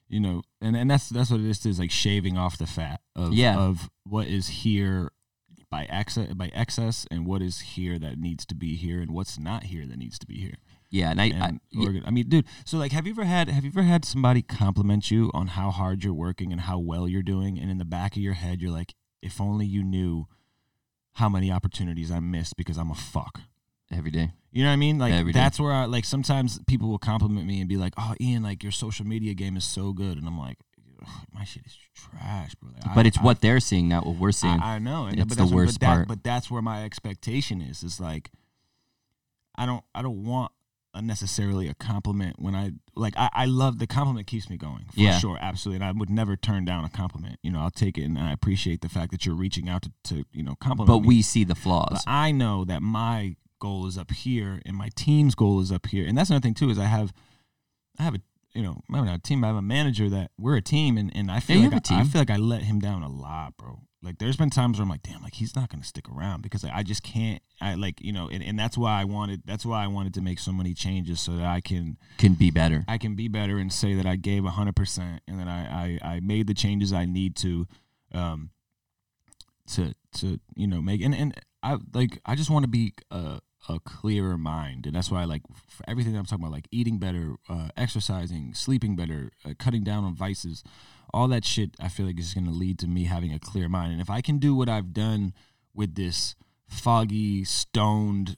[0.09, 1.79] you know, and and that's that's what it is.
[1.79, 3.57] Like shaving off the fat of Yeah.
[3.57, 5.11] of what is here
[5.69, 9.37] by excess by excess and what is here that needs to be here and what's
[9.37, 10.55] not here that needs to be here.
[10.89, 12.45] yeah, and I, I And organ- I mean, dude.
[12.65, 15.71] So like, have you ever had have you ever had somebody compliment you on how
[15.71, 18.61] hard you're working and how well you're doing, and in the back of your head,
[18.61, 20.27] you're like, if only you knew
[21.13, 23.41] how many opportunities I missed because I'm a fuck.
[23.91, 24.31] Every day.
[24.51, 24.97] You know what I mean?
[24.97, 25.39] Like Every day.
[25.39, 28.63] that's where I like sometimes people will compliment me and be like, "Oh, Ian, like
[28.63, 30.57] your social media game is so good," and I'm like,
[31.33, 34.15] "My shit is trash, bro." Like, But I- it's I- what they're seeing, not what
[34.17, 34.59] we're seeing.
[34.59, 36.07] I, I know, and It's but the that's what- worst but that- part.
[36.07, 37.83] But that's where my expectation is.
[37.83, 38.31] Is like,
[39.55, 40.51] I don't, I don't want
[40.93, 43.13] a necessarily a compliment when I like.
[43.17, 45.19] I, I love the compliment keeps me going for Yeah.
[45.19, 47.39] sure, absolutely, and I would never turn down a compliment.
[47.43, 49.91] You know, I'll take it, and I appreciate the fact that you're reaching out to,
[50.05, 50.87] to you know compliment.
[50.87, 51.07] but me.
[51.07, 52.03] we see the But flaws.
[52.07, 56.05] I know that my goal is up here and my team's goal is up here.
[56.07, 57.13] And that's another thing too is I have
[57.99, 58.21] I have a
[58.53, 61.11] you know, I'm not a team, I have a manager that we're a team and,
[61.15, 63.55] and I feel Yeah, like I, I feel like I let him down a lot,
[63.57, 63.81] bro.
[64.01, 66.63] Like there's been times where I'm like, damn, like he's not gonna stick around because
[66.63, 69.83] I just can't I like, you know, and, and that's why I wanted that's why
[69.83, 72.83] I wanted to make so many changes so that I can Can be better.
[72.87, 76.15] I can be better and say that I gave hundred percent and that I, I
[76.15, 77.67] I made the changes I need to,
[78.13, 78.51] um,
[79.73, 83.39] to to you know make and and I like I just want to be a
[83.69, 86.67] a clearer mind and that's why I like for everything that I'm talking about like
[86.71, 90.63] eating better, uh, exercising, sleeping better, uh, cutting down on vices,
[91.13, 91.71] all that shit.
[91.79, 94.09] I feel like is going to lead to me having a clear mind and if
[94.09, 95.33] I can do what I've done
[95.73, 96.35] with this
[96.67, 98.37] foggy, stoned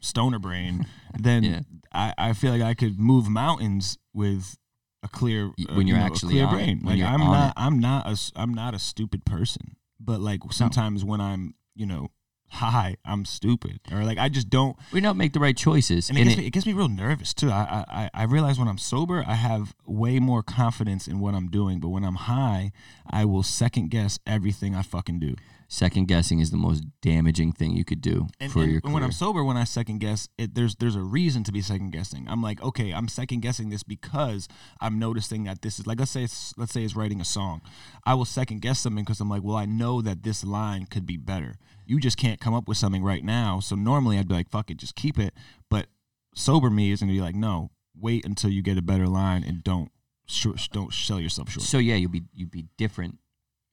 [0.00, 0.86] stoner brain,
[1.18, 1.60] then Yeah.
[1.92, 4.56] I, I feel like I could move mountains with
[5.02, 6.80] a clear uh, when you you're know, a actually clear on brain.
[6.84, 7.54] Like I'm not it.
[7.56, 12.10] I'm not a I'm not a stupid person, but like sometimes when I'm you know
[12.52, 14.76] high, I'm stupid or like I just don't.
[14.92, 16.08] We don't make the right choices.
[16.08, 17.50] And it And gets, it- me, it gets me real nervous too.
[17.50, 21.48] I, I I- realize when I'm sober, I have way more confidence in what I'm
[21.48, 22.72] doing, but when I'm high,
[23.10, 25.34] I will second guess everything I fucking do.
[25.68, 28.92] second guessing is the most damaging thing you could do And, for and your when
[28.92, 29.04] career.
[29.06, 32.26] I'm sober, when I second guess, it, there's there's a reason to be second guessing.
[32.28, 34.48] I'm like, okay, I'm second guessing this because
[34.84, 37.62] I'm noticing that this is like let's say it's, let's say it's writing a song.
[38.04, 41.06] I will second guess something because I'm like, well, I know that this line could
[41.06, 41.54] be better.
[41.86, 43.60] You just can't come up with something right now.
[43.60, 45.34] So normally I'd be like, fuck it, just keep it.
[45.68, 45.86] But
[46.34, 49.62] sober me is gonna be like, no, wait until you get a better line and
[49.62, 49.90] don't
[50.26, 51.62] sh- don't sell yourself short.
[51.64, 53.18] so yeah, you'll be you'd be different.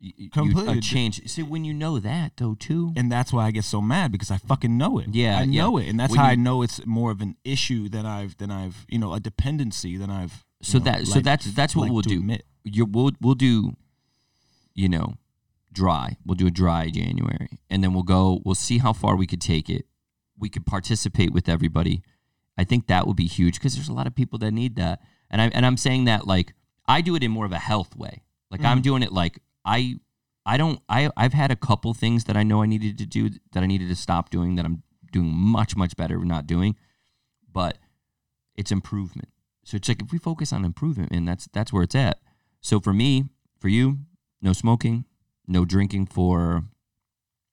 [0.02, 1.22] You, you- Completely a change.
[1.30, 2.94] See, when you know that though, too.
[2.96, 5.08] and that's why I get so mad because I fucking know it.
[5.12, 5.62] Yeah, I yeah.
[5.64, 8.06] know it, and that's When how you- I know it's more of an issue than
[8.06, 10.46] I've than I've you know a dependency than I've.
[10.62, 12.20] you So know, that so like that's that's what like we'll do.
[12.20, 12.44] admit.
[12.64, 13.74] You we'll we'll do,
[14.74, 15.16] you know,
[15.72, 16.18] dry.
[16.26, 18.42] We'll do a dry January, and then we'll go.
[18.44, 19.86] We'll see how far we could take it.
[20.38, 22.02] We could participate with everybody.
[22.58, 25.02] I think that would be huge because there's a lot of people that need that,
[25.30, 26.54] and I and I'm saying that like
[26.88, 28.24] I do it in more of a health way.
[28.52, 28.84] Like I'm mm-hmm.
[28.84, 30.00] doing it like I
[30.46, 33.30] I don't I I've had a couple things that I know I needed to do
[33.54, 36.76] that I needed to stop doing that I'm doing much much better not doing,
[37.52, 37.78] but
[38.56, 39.30] it's improvement.
[39.64, 42.20] So it's like if we focus on improvement, and that's that's where it's at.
[42.62, 43.30] So for me,
[43.60, 44.00] for you,
[44.42, 45.06] no smoking,
[45.50, 46.64] no drinking for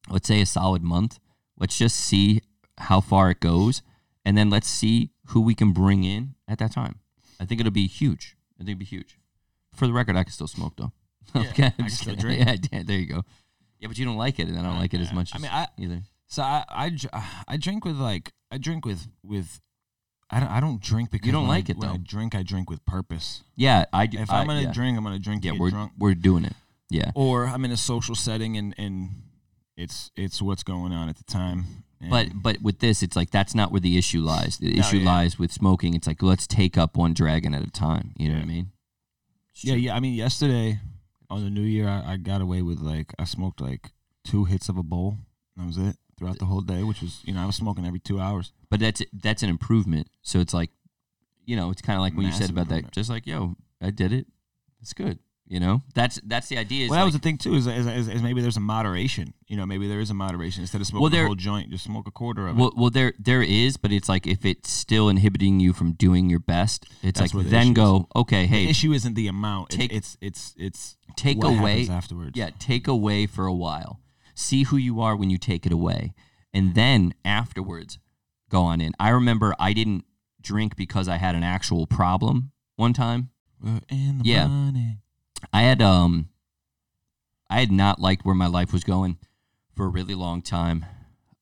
[0.08, 1.18] let's say a solid month.
[1.58, 2.42] Let's just see
[2.78, 3.82] how far it goes,
[4.24, 7.00] and then let's see who we can bring in at that time.
[7.40, 8.36] I think it'll be huge.
[8.56, 9.18] I think it'll be huge.
[9.74, 10.92] For the record, I can still smoke though.
[11.34, 12.44] Yeah, okay, I I'm just still kidding.
[12.44, 12.68] drink.
[12.72, 13.24] Yeah, there you go.
[13.80, 15.34] Yeah, but you don't like it, and I don't like it as much.
[15.34, 16.02] I as mean, I- either.
[16.28, 16.96] So I I,
[17.48, 19.60] I drink with like I drink with with
[20.30, 21.98] I don't I don't drink because you don't like I, it, when I though.
[22.04, 23.42] drink I drink with purpose.
[23.54, 24.18] Yeah, I do.
[24.18, 24.72] If I, I'm gonna yeah.
[24.72, 25.92] drink, I'm gonna drink to yeah, get we're drunk.
[25.98, 26.54] we're doing it.
[26.88, 29.22] Yeah, Or I'm in a social setting and and
[29.76, 31.64] it's it's what's going on at the time.
[32.00, 34.58] And but but with this, it's like that's not where the issue lies.
[34.58, 35.06] The No, issue yeah.
[35.06, 35.94] lies with smoking.
[35.94, 38.12] It's like let's take up one dragon at a time.
[38.16, 38.70] You know what I mean?
[39.56, 39.96] Yeah, yeah.
[39.96, 40.78] I mean, yesterday
[41.28, 43.90] on the New Year, I, I got away with like I smoked like
[44.24, 45.18] two hits of a bowl.
[45.56, 48.00] That was it throughout the whole day, which was you know I was smoking every
[48.00, 48.52] two hours.
[48.70, 50.08] But that's that's an improvement.
[50.22, 50.70] So it's like,
[51.44, 52.92] you know, it's kind of like when you said about that.
[52.92, 54.26] Just like, yo, I did it.
[54.82, 55.18] It's good.
[55.48, 56.88] You know, that's that's the idea.
[56.88, 57.54] Well, that was like- the thing too.
[57.54, 59.32] Is, is, is, is maybe there's a moderation.
[59.46, 61.70] You know, maybe there is a moderation instead of smoking Well, there- the whole joint,
[61.70, 62.60] just smoke a quarter of it.
[62.60, 66.28] Well, well, there there is, but it's like if it's still inhibiting you from doing
[66.28, 69.70] your best, it's That's like the then go, okay, Hey, the issue isn't the amount.
[69.70, 72.32] Take- it's it's it's take away afterwards.
[72.36, 74.00] Yeah, take away for a while.
[74.34, 76.12] See who you are when you take it away.
[76.52, 78.00] And then afterwards,
[78.50, 78.94] go on in.
[78.98, 80.04] I remember I didn't
[80.40, 83.30] drink because I had an actual problem one time.
[83.62, 84.48] We're in the Yeah.
[84.48, 84.98] money.
[85.52, 86.28] I had um
[87.48, 89.18] I had not liked where my life was going
[89.74, 90.84] for a really long time.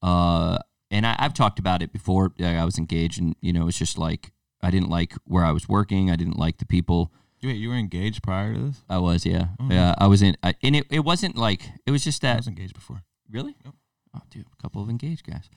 [0.02, 0.59] Uh
[0.90, 2.33] and I, I've talked about it before.
[2.40, 5.68] I was engaged and you know, it's just like I didn't like where I was
[5.68, 6.11] working.
[6.11, 7.12] I didn't like the people
[7.44, 8.83] Wait, you were engaged prior to this?
[8.88, 9.48] I was, yeah.
[9.61, 9.68] Oh.
[9.70, 12.37] Yeah, I was in I, and it, it wasn't like it was just that I
[12.37, 13.02] was engaged before.
[13.30, 13.54] Really?
[13.64, 13.74] Yep.
[14.16, 15.50] Oh, dude, a couple of engaged guys.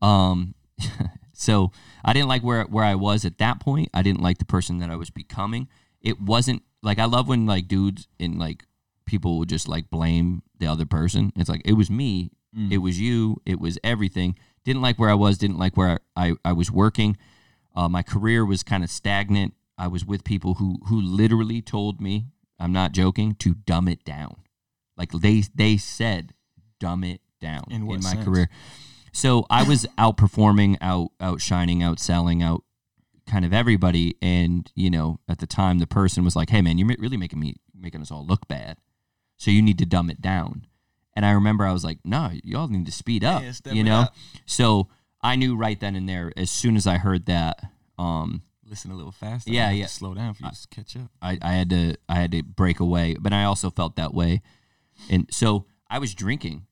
[0.00, 0.54] Um,
[1.32, 1.72] so
[2.04, 3.90] I didn't like where where I was at that point.
[3.92, 5.68] I didn't like the person that I was becoming.
[6.00, 8.64] It wasn't like I love when like dudes and like
[9.06, 11.32] people would just like blame the other person.
[11.36, 12.72] It's like it was me, Mm.
[12.72, 14.34] it was you, it was everything.
[14.64, 15.36] Didn't like where I was.
[15.36, 17.18] Didn't like where I I, was working.
[17.74, 19.52] Uh, my career was kind of stagnant.
[19.76, 22.26] I was with people who who literally told me,
[22.58, 24.36] I'm not joking, to dumb it down.
[24.96, 26.32] Like they they said,
[26.80, 28.24] dumb it down In what my sense?
[28.24, 28.48] career.
[29.12, 32.64] So I was outperforming, out outshining, outselling, out
[33.26, 34.16] kind of everybody.
[34.22, 37.40] And you know, at the time, the person was like, "Hey, man, you're really making
[37.40, 38.78] me making us all look bad.
[39.36, 40.66] So you need to dumb it down."
[41.14, 44.02] And I remember I was like, "No, y'all need to speed up." Yeah, you know.
[44.02, 44.14] up.
[44.44, 44.88] So
[45.22, 47.60] I knew right then and there, as soon as I heard that,
[47.98, 49.50] um, Listen a little faster.
[49.50, 49.86] Yeah, yeah.
[49.86, 51.10] Slow down for you to catch up.
[51.22, 54.42] I, I had to I had to break away, but I also felt that way,
[55.08, 56.66] and so I was drinking,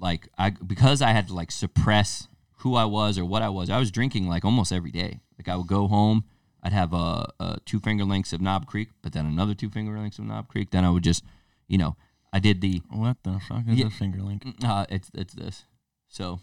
[0.00, 2.26] like I because I had to like suppress
[2.58, 3.70] who I was or what I was.
[3.70, 5.20] I was drinking like almost every day.
[5.38, 6.24] Like I would go home,
[6.62, 9.96] I'd have a, a two finger lengths of Knob Creek, but then another two finger
[9.98, 10.70] lengths of Knob Creek.
[10.70, 11.24] Then I would just,
[11.68, 11.96] you know,
[12.32, 13.86] I did the What the fuck is Yeah.
[13.86, 14.44] a finger link?
[14.64, 15.64] uh, it's it's this.
[16.08, 16.40] So,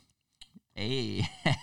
[0.76, 1.28] hey,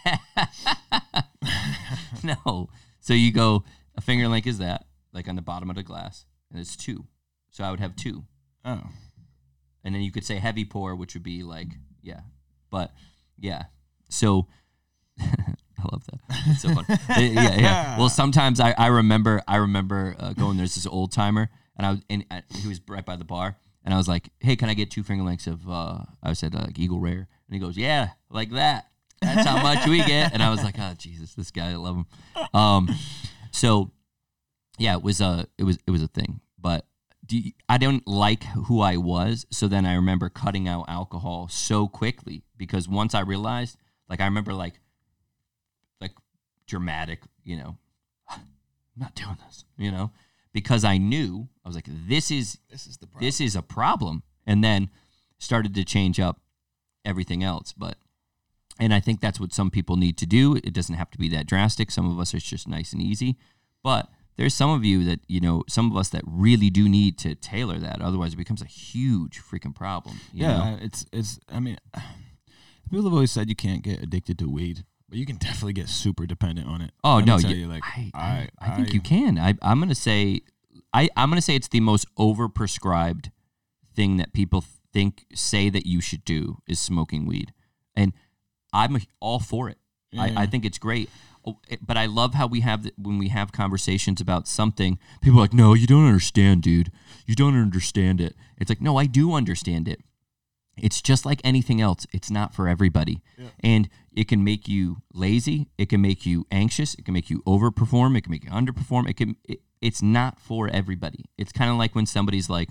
[2.22, 2.68] no.
[3.00, 3.64] So you go
[3.96, 7.06] a finger length is that like on the bottom of the glass, and it's two.
[7.50, 8.24] So I would have two,
[8.64, 8.82] Oh,
[9.84, 11.68] and then you could say heavy pour, which would be like
[12.02, 12.20] yeah,
[12.70, 12.92] but
[13.38, 13.64] yeah.
[14.12, 14.46] So
[15.20, 16.20] I love that.
[16.46, 16.84] It's so fun.
[16.88, 17.98] Uh, yeah, yeah.
[17.98, 20.56] Well, sometimes I, I remember I remember uh, going.
[20.56, 23.56] There's this old timer, and I was and uh, he was right by the bar,
[23.84, 26.54] and I was like, "Hey, can I get two finger lengths of?" Uh, I said
[26.54, 28.86] like Eagle Rare, and he goes, "Yeah, like that.
[29.20, 31.96] That's how much we get." And I was like, "Oh Jesus, this guy, I love
[31.96, 32.06] him."
[32.54, 32.88] Um,
[33.50, 33.90] so
[34.78, 36.86] yeah, it was a it was it was a thing, but.
[37.24, 41.46] Do you- I don't like who I was, so then I remember cutting out alcohol
[41.48, 43.78] so quickly because once I realized,
[44.12, 44.74] like I remember like
[45.98, 46.12] like
[46.66, 47.78] dramatic, you know,
[48.28, 48.40] I'm
[48.96, 50.10] not doing this, you know,
[50.52, 53.26] because I knew I was like, this is this is the problem.
[53.26, 54.90] this is a problem, and then
[55.38, 56.42] started to change up
[57.06, 57.72] everything else.
[57.72, 57.96] But
[58.78, 60.56] and I think that's what some people need to do.
[60.56, 61.90] It doesn't have to be that drastic.
[61.90, 63.38] Some of us it's just nice and easy,
[63.82, 67.16] but there's some of you that you know, some of us that really do need
[67.20, 68.02] to tailor that.
[68.02, 70.20] Otherwise, it becomes a huge freaking problem.
[70.34, 70.78] you yeah, know?
[70.82, 71.40] it's it's.
[71.50, 71.78] I mean,
[72.92, 75.88] people have always said you can't get addicted to weed, but you can definitely get
[75.88, 76.92] super dependent on it.
[77.02, 79.38] Oh Let no, you- you, like I, I, I, I think you can.
[79.38, 80.42] I, I'm gonna say,
[80.92, 83.30] I, I'm gonna say it's the most overprescribed
[83.94, 87.52] thing that people think say that you should do is smoking weed,
[87.96, 88.12] and
[88.72, 89.78] I'm all for it.
[90.16, 91.08] I, I think it's great.
[91.46, 94.98] Oh, But I love how we have when we have conversations about something.
[95.22, 96.92] People are like, "No, you don't understand, dude.
[97.26, 100.02] You don't understand it." It's like, no, I do understand it.
[100.76, 102.06] It's just like anything else.
[102.12, 103.20] It's not for everybody.
[103.60, 105.68] And it can make you lazy.
[105.78, 106.94] It can make you anxious.
[106.94, 108.16] It can make you overperform.
[108.16, 109.08] It can make you underperform.
[109.08, 109.36] It can.
[109.44, 111.24] It, it's not for everybody.
[111.36, 112.68] It's kind of like when somebody's like,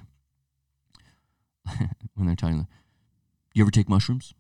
[2.15, 2.67] when they're talking,
[3.53, 4.33] you ever take mushrooms?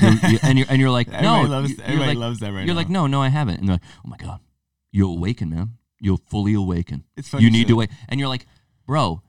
[0.00, 1.42] You- you- and you're and you're like, no.
[1.42, 2.80] Everybody loves- you're everybody like- loves that right You're now.
[2.80, 3.58] like, no, no, I haven't.
[3.60, 4.40] And they're like, oh my god,
[4.92, 5.74] you'll awaken, man.
[6.00, 7.04] You'll fully awaken.
[7.16, 7.90] It's funny You need say to wait.
[8.08, 8.46] And you're like,
[8.86, 9.22] bro,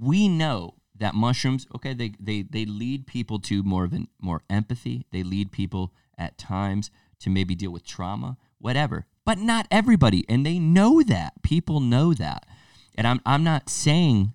[0.00, 4.42] we know that mushrooms, okay, they they they lead people to more of an more
[4.50, 5.06] empathy.
[5.12, 9.06] They lead people at times to maybe deal with trauma, whatever.
[9.24, 11.42] But not everybody, and they know that.
[11.42, 12.46] People know that.
[12.94, 14.32] And I'm I'm not saying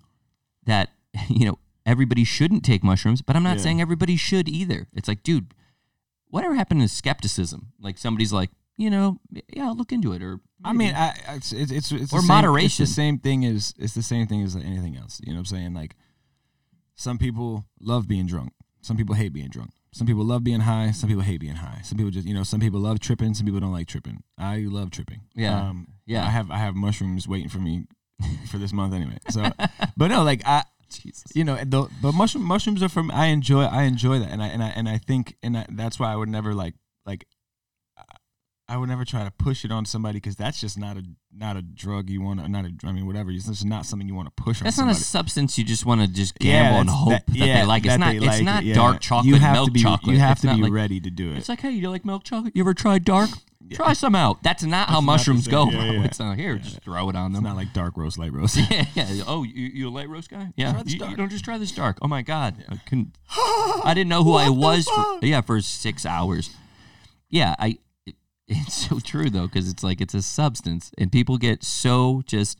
[0.66, 0.90] that
[1.28, 3.62] you know everybody shouldn't take mushrooms, but I'm not Yeah.
[3.64, 4.86] saying everybody should either.
[4.92, 5.54] It's like, dude,
[6.28, 7.72] whatever happened to skepticism?
[7.80, 9.18] Like somebody's like, you know,
[9.52, 12.20] yeah, I'll look into it, or I mean, I, it's it's it's, it's the Or
[12.20, 12.82] same- moderation.
[12.84, 15.20] It's the same thing as it's the same thing as anything else.
[15.24, 15.74] You know what I'm saying?
[15.74, 15.96] Like,
[17.02, 18.52] some people love being drunk.
[18.80, 19.70] Some people hate being drunk.
[19.92, 20.92] Some people love being high.
[20.92, 21.80] Some people hate being high.
[21.82, 22.44] Some people just you know.
[22.44, 23.34] Some people love tripping.
[23.34, 24.22] Some people don't like tripping.
[24.38, 25.22] I love tripping.
[25.34, 25.60] Yeah.
[25.60, 26.24] Um, Yeah.
[26.24, 27.86] I have I have mushrooms waiting for me
[28.50, 29.18] for this month anyway.
[29.30, 29.50] So,
[29.96, 30.64] but no, like I.
[30.88, 31.24] Jesus.
[31.34, 34.48] You know, the but mushroom mushrooms are from I enjoy I enjoy that and I
[34.48, 36.74] and I and I think and I, that's why I would never like
[37.06, 37.26] like
[38.72, 41.02] I would never try to push it on somebody because that's just not a
[41.36, 44.08] not a drug you want to not a I mean whatever it's just not something
[44.08, 46.80] you want to push That's not a substance you just want to just Yeah, gamble
[46.80, 47.84] and hope that, yeah, they like.
[47.84, 48.14] It's not.
[48.14, 48.74] It's like not it, yeah.
[48.74, 50.14] dark chocolate, You have milk to be chocolate.
[50.14, 51.36] you have It's to be like, ready to do it.
[51.36, 52.56] It's like, hey, you like milk chocolate?
[52.56, 53.28] You ever tried dark?
[53.72, 54.42] Try some out.
[54.42, 56.04] That's not how not mushrooms go, Yeah, yeah.
[56.04, 56.56] It's not here.
[56.58, 57.44] Just throw it on It's them.
[57.44, 58.56] not like dark roast, light roast.
[58.70, 59.22] yeah, yeah.
[59.26, 60.48] Oh, you, you a light roast guy?
[60.56, 60.72] Yeah.
[60.72, 61.98] Try this You, you don't just try this dark.
[62.02, 62.64] Oh my god.
[62.70, 63.16] I couldn't.
[63.30, 64.86] I didn't know who I was.
[64.88, 66.50] For, yeah, for six hours.
[67.28, 67.78] Yeah, I.
[68.52, 72.22] It, it's so true though, because it's like it's a substance, and people get so
[72.26, 72.58] just.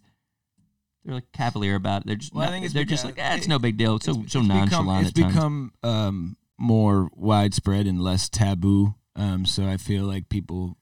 [1.04, 2.06] They're like cavalier about it.
[2.06, 2.32] They're just.
[2.34, 3.96] Well, I not- think it's they're just like, because- eh, it's no big deal.
[3.96, 8.94] It's so so It's nonchalant become, at it's become um, more widespread and less taboo.
[9.16, 10.76] Um, so I feel like people,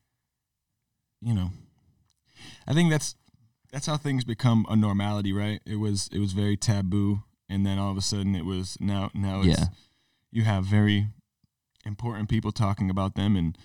[1.23, 1.51] you know,
[2.67, 3.15] I think that's
[3.73, 5.61] that's how things become a normality, right?
[5.67, 9.11] It was it was very taboo, and then all of a sudden it was now
[9.15, 9.67] now it's Yeah.
[10.31, 11.09] you have very
[11.87, 13.57] important people talking about them and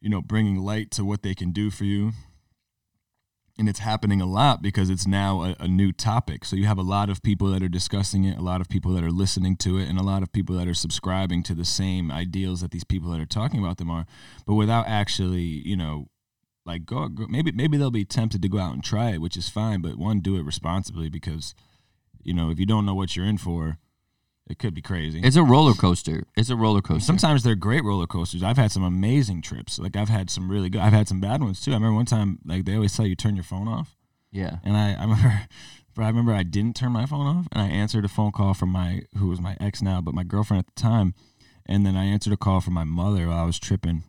[0.00, 2.12] you know bringing light to what they can do for you
[3.60, 6.46] and it's happening a lot because it's now a, a new topic.
[6.46, 8.94] So you have a lot of people that are discussing it, a lot of people
[8.94, 11.66] that are listening to it, and a lot of people that are subscribing to the
[11.66, 14.06] same ideals that these people that are talking about them are,
[14.46, 16.08] but without actually, you know,
[16.64, 19.36] like go, go maybe maybe they'll be tempted to go out and try it, which
[19.36, 21.54] is fine, but one do it responsibly because
[22.22, 23.76] you know, if you don't know what you're in for,
[24.50, 25.20] it could be crazy.
[25.22, 26.26] It's a roller coaster.
[26.36, 27.06] It's a roller coaster.
[27.06, 28.42] Sometimes they're great roller coasters.
[28.42, 29.78] I've had some amazing trips.
[29.78, 30.80] Like I've had some really good.
[30.80, 31.70] I've had some bad ones too.
[31.70, 33.96] I remember one time, like they always tell you turn your phone off.
[34.32, 34.56] yeah.
[34.64, 35.42] And I, I remember,
[35.94, 38.54] but I remember I didn't turn my phone off, and I answered a phone call
[38.54, 41.14] from my who was my ex now, but my girlfriend at the time,
[41.66, 44.02] and then I answered a call from my mother while I was tripping,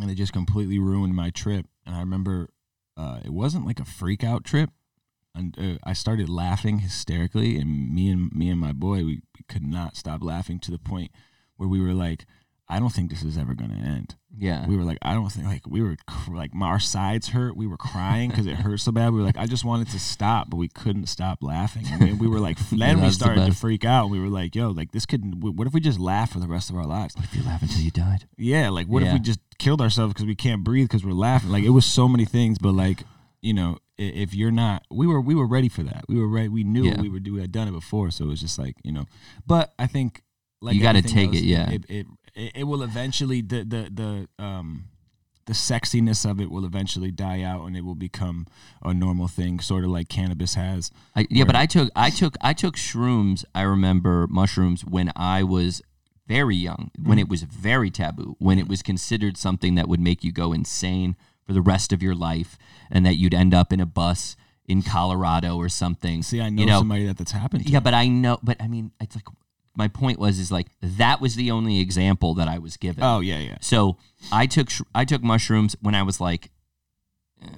[0.00, 1.66] and it just completely ruined my trip.
[1.86, 2.50] And I remember,
[2.96, 4.70] uh, it wasn't like a freak out trip,
[5.58, 9.62] uh, I started laughing hysterically, and me and me and my boy, we, we could
[9.62, 11.10] not stop laughing to the point
[11.56, 12.26] where we were like,
[12.68, 14.66] I don't think this is ever gonna end Yeah.
[14.66, 17.56] we were like, I don't think like we were cr- like my, our sides hurt.
[17.56, 19.12] We were crying because it hurt so bad.
[19.12, 21.84] We were like, I just wanted to stop, but we couldn't stop laughing.
[21.88, 24.10] And we, we were like, then we started to freak out.
[24.10, 25.22] We were like, yo, like this could.
[25.56, 27.14] What if we just laugh for the rest of our lives?
[27.14, 28.26] What if you laugh until you died?
[28.36, 31.50] Yeah, like what if we just killed ourselves because we can't breathe because we're laughing?
[31.50, 33.04] Like it was so many things, but like
[33.42, 36.04] you know, i- if you're not, we were we were ready for that.
[36.08, 36.48] We were ready.
[36.48, 37.00] We knew Yeah.
[37.00, 39.06] we were we had done it before, so it was just like you know.
[39.46, 40.22] But I think
[40.60, 41.70] like You gotta everything take it, yeah.
[41.70, 43.90] It, it it it will eventually the the
[44.38, 44.84] the um
[45.46, 48.46] the sexiness of it will eventually die out and it will become
[48.82, 50.90] a normal thing, sort of like cannabis has.
[51.14, 53.44] I, yeah, but I took I took I took shrooms.
[53.54, 55.82] I remember mushrooms when I was
[56.26, 60.24] very young, when it was very taboo, when it was considered something that would make
[60.24, 61.14] you go insane
[61.46, 62.58] for the rest of your life,
[62.90, 66.22] and that you'd end up in a bus in Colorado or something.
[66.22, 67.66] See, I know, you know, somebody that that's happened.
[67.66, 67.72] To.
[67.72, 69.26] yeah, but I know, but I mean, it's like
[69.76, 73.04] my point was is like that was the only example that I was given.
[73.04, 73.58] Oh yeah, yeah.
[73.60, 73.96] So
[74.32, 76.50] I took sh- I took mushrooms when I was like
[77.42, 77.48] uh,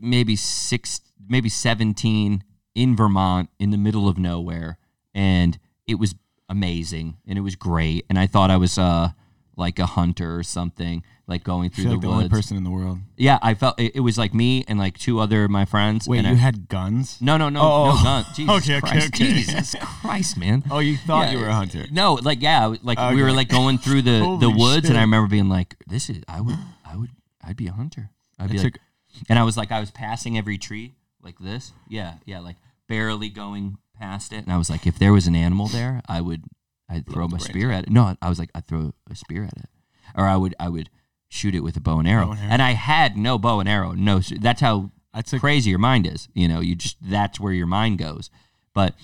[0.00, 4.78] maybe six, maybe seventeen in Vermont in the middle of nowhere,
[5.14, 6.14] and it was
[6.48, 8.04] amazing and it was great.
[8.08, 9.10] And I thought I was uh
[9.56, 12.70] like a hunter or something, like going through the like the only person in the
[12.70, 12.98] world.
[13.16, 16.08] yeah, I felt it, it was like me and like two other of my friends.
[16.08, 17.18] Wait, you I, had guns?
[17.20, 18.24] no, no, no, Oh, no gun.
[18.34, 19.24] Jesus okay, okay, Christ, okay.
[19.32, 20.64] Jesus Christ, man.
[20.70, 21.84] Oh, you thought Yeah, you were a hunter?
[21.90, 25.28] No, like yeah, like we were like going through the the woods, and I remember
[25.28, 27.10] being like, "This is I would I would
[27.42, 28.82] I'd be a hunter." I'd be like, took-
[29.28, 32.56] and I was like, I was passing every tree like this, yeah, yeah, like
[32.88, 36.20] barely going past it, and I was like, if there was an animal there, I
[36.20, 36.42] would
[36.88, 37.90] I'd throw my spear at it.
[37.90, 39.68] No, I was like, I'd throw a spear at it,
[40.16, 40.90] or I would I would
[41.28, 42.26] shoot it with a bow and arrow.
[42.26, 42.50] Bow and arrow.
[42.50, 43.92] And I had no bow and arrow.
[43.92, 46.28] No, that's how I took crazy your mind is.
[46.34, 48.30] You know, you just that's where your mind goes.
[48.74, 48.94] But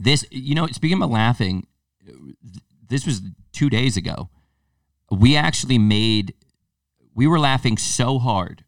[0.00, 1.66] this, you know, speaking of laughing,
[2.88, 3.22] this was
[3.52, 4.28] two days ago.
[5.10, 6.34] We actually made,
[7.14, 8.64] we were laughing so hard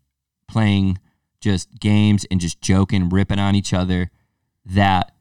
[0.46, 0.98] playing
[1.40, 4.10] just games and just joking, ripping on each other
[4.64, 5.12] that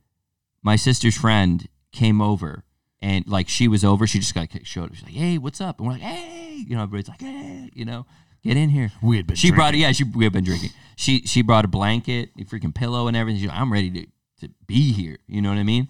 [0.62, 2.64] my sister's friend came over
[3.02, 4.08] and like she was over.
[4.08, 4.96] She just got showed up.
[4.96, 7.86] She's like, "Hey, what's up?" And we're like, "Hey," you know, everybody's like, "Hey," you
[7.86, 8.06] know,
[8.44, 8.92] get in here.
[9.02, 9.82] We had been She brought drinking.
[9.82, 10.72] yeah, she we had been drinking.
[10.96, 13.42] She she brought a blanket, a freaking pillow, and everything.
[13.42, 15.18] She's like, I'm ready to to be here.
[15.28, 15.90] You know what I mean,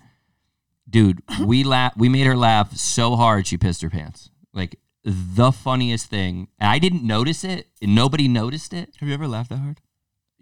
[0.89, 1.21] dude?
[1.45, 1.93] We laugh.
[1.97, 4.29] We made her laugh so hard she pissed her pants.
[4.53, 6.49] Like the funniest thing.
[6.59, 7.67] I didn't notice it.
[7.81, 8.95] and Nobody noticed it.
[8.99, 9.79] Have you ever laughed that hard?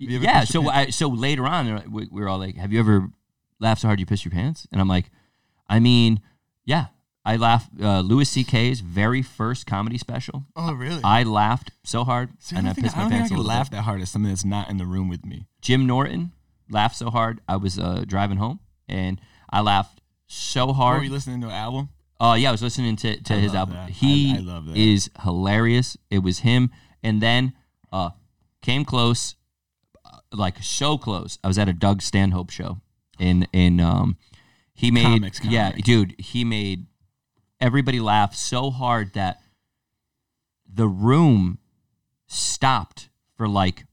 [0.02, 0.44] Have you ever Yeah.
[0.46, 3.10] So I so later on, we, we were all like, "Have you ever
[3.60, 5.12] laughed so hard you pissed your pants?" And I'm like,
[5.70, 6.22] "I mean,
[6.66, 6.88] yeah."
[7.28, 7.72] I laughed.
[7.82, 10.46] Uh, Louis C.K.'s very first comedy special.
[10.56, 11.02] Oh, really?
[11.04, 13.18] I laughed so hard See, and I don't think, pissed I, my don't think I
[13.22, 13.78] pants can little laugh bit.
[13.78, 15.48] that hard at something that's not in the room with me.
[15.60, 16.34] Jim Norton
[16.70, 17.42] laughed so hard.
[17.48, 20.98] I was uh, driving home and I laughed so hard.
[20.98, 21.04] hard.
[21.06, 21.90] you listening to an album?
[22.20, 23.74] Oh yeah, I was listening to, to I his album.
[23.76, 23.90] that.
[23.90, 25.98] He I- I is hilarious.
[26.12, 26.70] It was him,
[27.02, 27.54] and then
[27.92, 28.12] uh,
[28.62, 29.36] came close,
[30.06, 31.40] uh, like so close.
[31.44, 32.82] I was at a Doug Stanhope show,
[33.20, 34.18] in in um,
[34.76, 35.86] he made Comics, yeah, comic.
[35.86, 36.86] dude, he made
[37.60, 39.42] everybody laugh so hard that
[40.72, 41.58] the room
[42.28, 43.86] stopped for like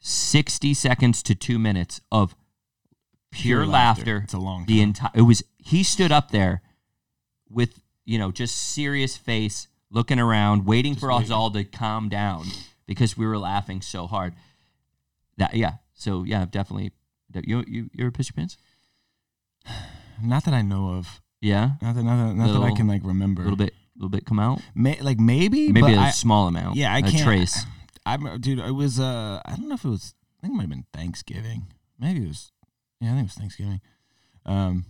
[0.00, 2.34] sixty seconds to two minutes of
[3.30, 4.00] pure, Pure laughter.
[4.00, 4.20] laughter.
[4.24, 6.62] It's a long The entire it was he stood up there
[7.48, 12.46] with you know just serious face, looking around, waiting for us all to calm down
[12.86, 14.34] because we were laughing so hard.
[15.36, 16.90] That yeah, so yeah, definitely.
[17.46, 18.56] You you you ever piss your pants?
[20.22, 21.20] Not that I know of.
[21.40, 23.42] Yeah, Not that, not that, not that I Little- can like remember.
[23.42, 24.60] a little bit, a little bit come out.
[24.76, 26.76] May, like maybe, Maybe but a I, small amount.
[26.76, 27.22] yeah, I a can't.
[27.24, 27.66] trace.
[28.06, 28.58] I'm dude.
[28.60, 30.14] It was uh, I don't know if it was.
[30.38, 31.66] I think it might have been Thanksgiving.
[31.98, 32.52] Maybe it was.
[33.00, 33.80] Yeah, I think it was Thanksgiving.
[34.46, 34.84] Um,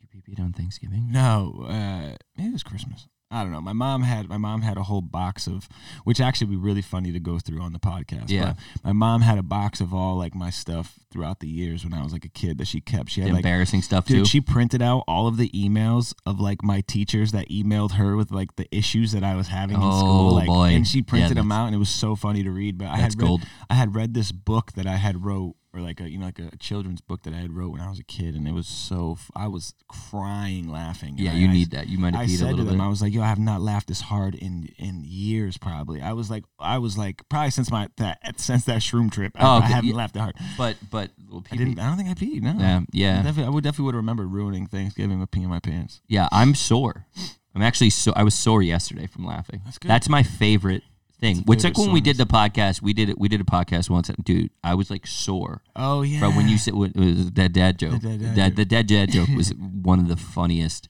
[0.00, 1.10] You pee peed on Thanksgiving?
[1.12, 3.06] no, uh, maybe it was Christmas.
[3.30, 3.60] I don't know.
[3.60, 5.68] My mom had my mom had a whole box of,
[6.04, 8.30] which actually would be really funny to go through on the podcast.
[8.30, 8.54] Yeah.
[8.76, 11.92] but my mom had a box of all like my stuff throughout the years when
[11.92, 13.10] I was like a kid that she kept.
[13.10, 14.24] She The had like embarrassing stuff Dude, too.
[14.24, 18.30] she printed out all of the emails of like my teachers that emailed her with
[18.30, 20.34] like the issues that I was having in Oh, school.
[20.34, 20.68] Like, boy.
[20.70, 22.78] and she printed Yeah, them out, and it was so funny to read.
[22.78, 23.42] But I had read, gold.
[23.68, 26.38] I had read this book that I had wrote, or like a you know like
[26.38, 28.66] a children's book that I had wrote when I was a kid, and it was
[28.66, 31.14] so f- I was crying laughing.
[31.16, 31.88] Yeah, I- you I- need that.
[31.88, 32.84] You might have I peed a said to little them, bit.
[32.84, 35.56] I was like, "Yo, I have not laughed this hard in in years.
[35.56, 39.32] Probably, I was like, I was like, probably since my that since that shroom trip,
[39.36, 39.96] I, Oh, I okay, haven't yeah.
[39.96, 40.36] laughed that hard.
[40.56, 41.78] but but little I didn't.
[41.78, 42.42] I don't think I peed.
[42.42, 42.54] No.
[42.58, 46.00] Yeah, I, yeah, definitely, I would definitely would remember ruining Thanksgiving with peeing my pants.
[46.08, 46.28] yeah.
[46.32, 47.06] I'm sore.
[47.54, 48.12] I'm actually so.
[48.14, 49.62] I was sore yesterday from laughing.
[49.64, 49.90] That's good.
[49.90, 50.82] That's my favorite
[51.20, 51.38] thing.
[51.46, 53.18] Which like when we did the podcast, we did it.
[53.18, 55.62] We did a podcast once, and dude, I was like sore.
[55.76, 56.20] Oh yeah.
[56.20, 59.10] But when you said it was dead dad joke, dead dad Dad- the dead dad
[59.12, 59.50] joke was
[59.82, 60.88] one of the funniest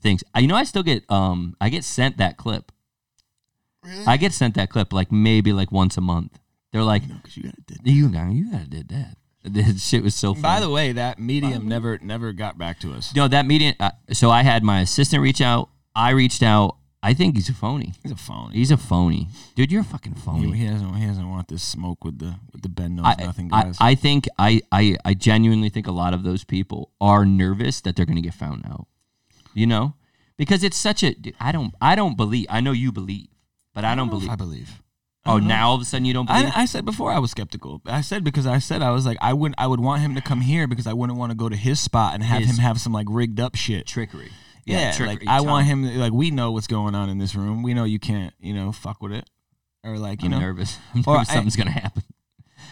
[0.00, 0.22] things.
[0.34, 2.72] I, you know, I still get um, I get sent that clip.
[3.82, 4.04] Really?
[4.06, 6.38] I get sent that clip like maybe like once a month.
[6.72, 7.78] They're like, No, you got it.
[7.84, 9.16] you got you got to did that.
[9.42, 10.42] That shit was so funny.
[10.42, 13.14] By the way, that medium never never got back to us.
[13.16, 13.74] no, that medium.
[13.80, 15.70] Uh, so I had my assistant reach out.
[15.96, 16.76] I reached out.
[17.02, 17.94] I think he's a phony.
[18.02, 18.54] He's a phony.
[18.56, 19.72] He's a phony, dude.
[19.72, 20.52] You're a fucking phony.
[20.52, 20.94] he doesn't.
[20.94, 23.78] He doesn't want this smoke with the with the Ben Nose I, nothing guys.
[23.80, 27.96] I think I, I I genuinely think a lot of those people are nervous that
[27.96, 28.86] they're going to get found out.
[29.54, 29.94] You know,
[30.36, 31.14] because it's such a.
[31.14, 31.74] dude, I don't.
[31.80, 32.46] I don't believe.
[32.50, 33.28] I know you believe,
[33.74, 34.30] but I don't if believe.
[34.30, 34.82] I believe.
[35.24, 35.54] I oh, don't know.
[35.54, 36.52] now all of a sudden you don't believe.
[36.54, 37.82] I, I said before I was skeptical.
[37.86, 40.20] I said because I said I was like I wouldn't I would want him to
[40.22, 42.56] come here because I wouldn't want to go to his spot and have His- him
[42.56, 43.86] have some like rigged up shit.
[43.86, 44.30] trickery.
[44.66, 45.26] Yeah, trickery.
[45.26, 47.62] like I want him to, like we know what's going on in this room.
[47.62, 49.28] We know you can't you know fuck with it
[49.84, 50.78] or like you I'm know nervous.
[50.94, 52.02] I'm Or nervous I- something's gonna happen.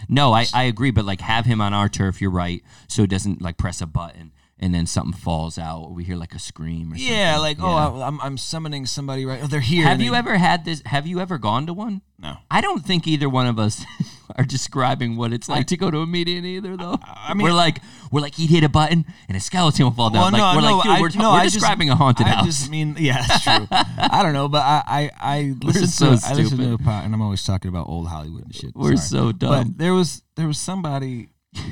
[0.08, 2.20] No, I, I agree, but like have him on our turf.
[2.20, 5.92] You're right, so it doesn't like press a button and then something falls out, or
[5.92, 7.14] we hear like a scream or something.
[7.14, 9.40] yeah like oh I, I'm I'm summoning somebody right.
[9.42, 9.84] Oh, they're here.
[9.84, 10.82] have and you they- ever had this?
[10.86, 12.02] Have you ever gone to one?
[12.20, 12.34] No.
[12.50, 13.84] I don't think either one of us
[14.36, 16.98] are describing what it's like to go to a meeting either, though.
[17.04, 17.80] I mean- we're like,
[18.10, 20.32] we're like, he'd hit a button and a skeleton will fall down.
[20.32, 21.94] Well, like, no, we're no, like, dude, I, we're, no, we're I just- describing a
[21.94, 22.46] haunted I house.
[22.46, 23.68] just mean, yeah, that's true.
[23.70, 26.70] I don't know, but I, I, I listen so to, I listen to stupid.
[26.72, 28.72] the pot, and I'm always talking about old Hollywood and shit.
[28.74, 29.30] we're sorry.
[29.30, 29.50] so dumb.
[29.50, 31.28] But there was, there was somebody.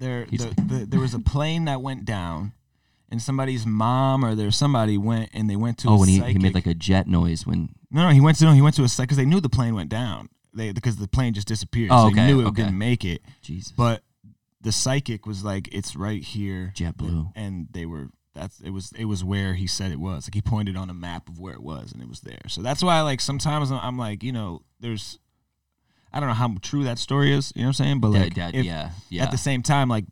[0.00, 2.52] There, the, the, there was a plane that went down,
[3.10, 5.88] and somebody's mom or there somebody went and they went to.
[5.88, 7.68] oh, a when he, he made like a jet noise when.
[7.90, 9.48] No, no, he went to no, he went to a psych because they knew the
[9.48, 10.30] plane went down.
[10.54, 11.90] They because the plane just disappeared.
[11.92, 12.62] Oh, so they okay, knew it okay.
[12.62, 13.20] didn't make it.
[13.42, 13.72] Jesus.
[13.72, 14.02] But
[14.60, 17.32] the psychic was like, "It's right here." JetBlue.
[17.36, 20.26] and they were that's it was it was where he said it was.
[20.26, 22.40] Like he pointed on a map of where it was, and it was there.
[22.48, 25.18] So that's why like sometimes I'm like you know there's
[26.12, 27.52] I don't know how true that story is.
[27.54, 28.00] You know what I'm saying?
[28.00, 29.24] But like that- if- yeah, yeah.
[29.24, 30.04] at the same time like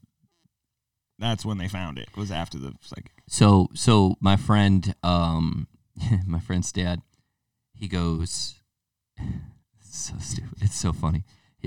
[1.18, 2.08] that's when they found it.
[2.16, 3.12] Was after the psychic.
[3.26, 5.66] So so my friend, um,
[6.26, 7.02] my friend's dad,
[7.74, 8.54] he goes,
[9.80, 10.58] so stupid.
[10.62, 11.24] It's so funny.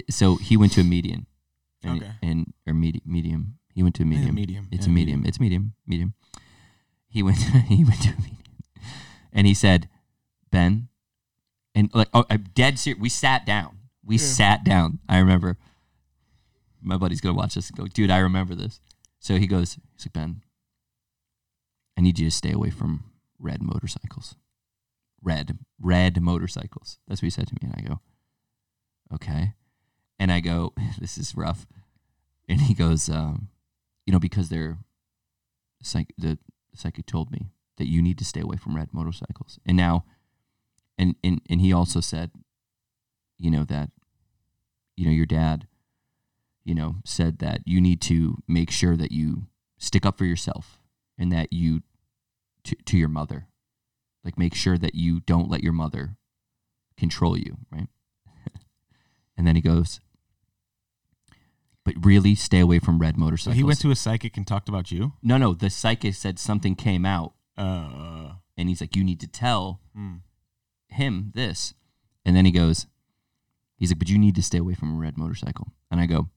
[0.10, 1.26] So he went to a median,
[1.84, 2.12] and, Okay.
[2.24, 3.58] and or medi- medium.
[3.74, 4.36] He went to a medium.
[4.36, 4.68] medium.
[4.72, 5.24] It's Yeah, a medium.
[5.26, 5.74] It's medium.
[5.86, 6.14] Medium.
[7.10, 7.38] He went.
[7.68, 8.38] he went to a medium,
[9.34, 9.90] and he said,
[10.50, 10.88] "Ben,"
[11.76, 13.02] and like, oh, I'm dead serious.
[13.02, 13.78] We sat down.
[14.04, 15.00] We sat down.
[15.08, 15.58] I remember.
[16.82, 17.70] My buddy's gonna watch this.
[17.70, 18.80] And go, dude, I remember this.
[19.20, 20.42] So he goes, he's like, Ben,
[21.98, 23.04] I need you to stay away from
[23.38, 24.36] red motorcycles.
[25.22, 26.98] Red, red motorcycles.
[27.08, 27.72] That's what he said to me.
[27.72, 28.00] And I go,
[29.14, 29.54] okay.
[30.18, 31.68] And I go, this is rough.
[32.50, 33.50] And he goes, um,
[34.06, 34.80] you know, because they're,
[35.84, 36.40] psych- the
[36.74, 39.60] psychic told me that you need to stay away from red motorcycles.
[39.66, 40.06] And now,
[40.98, 42.32] and, and, and he also said,
[43.42, 43.90] you know, that,
[44.96, 45.68] you know, your dad,
[46.64, 50.80] you know, said that you need to make sure that you stick up for yourself
[51.18, 51.82] and that you
[52.66, 53.48] to, to your mother.
[54.24, 56.18] Like make sure that you don't let your mother
[56.96, 57.88] control you right?
[59.38, 60.00] And then he goes
[61.84, 64.70] but really stay away from red So motorcycles he went to a psychic and talked
[64.70, 65.14] about you.
[65.24, 67.34] no no the psychic said something came out.
[67.58, 70.18] Uh, and he's like you need to tell hmm.
[70.88, 71.74] him this.
[72.24, 72.86] And then he goes
[73.82, 75.74] he's like but you need to stay away from a red motorcycle.
[75.90, 76.30] And i go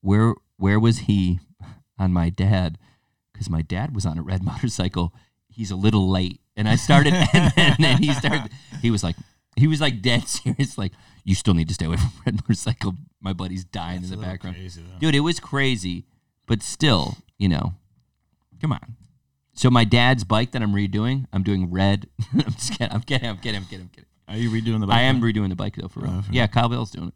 [0.00, 1.38] where where was he
[1.98, 2.78] on my dad?
[3.32, 5.14] Because my dad was on a red motorcycle.
[5.48, 6.40] He's a little late.
[6.56, 8.50] And i started and, then, and then he started
[8.80, 9.16] he was like
[9.56, 10.92] he was like dead serious like
[11.24, 12.94] you still need to stay away from red motorcycle.
[13.20, 14.56] My buddy's dying That's in the background.
[14.56, 16.06] crazy, dude it was crazy
[16.46, 17.74] but still you know
[18.62, 18.96] come on.
[19.54, 22.08] So my dad's bike that i'm redoing i'm doing red.
[22.32, 24.86] I'm just kidding i'm kidding i'm kidding i'm kidding i'm kidding Are you redoing the?
[24.86, 25.26] Bike I am now?
[25.26, 26.14] redoing the bike though for real.
[26.18, 27.14] Oh, for yeah, Kyle Bell's doing it.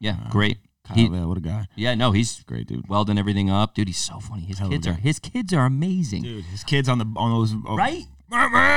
[0.00, 0.58] Yeah, Oh, great.
[0.84, 1.66] Kyle he- Bell, what a guy!
[1.76, 2.88] Yeah, no, he's Great dude.
[2.88, 3.88] welding everything up, dude.
[3.88, 4.42] He's so funny.
[4.42, 7.54] His Hell kids are his kids are amazing, Dude, his kids on the on those
[7.66, 8.04] oh, right?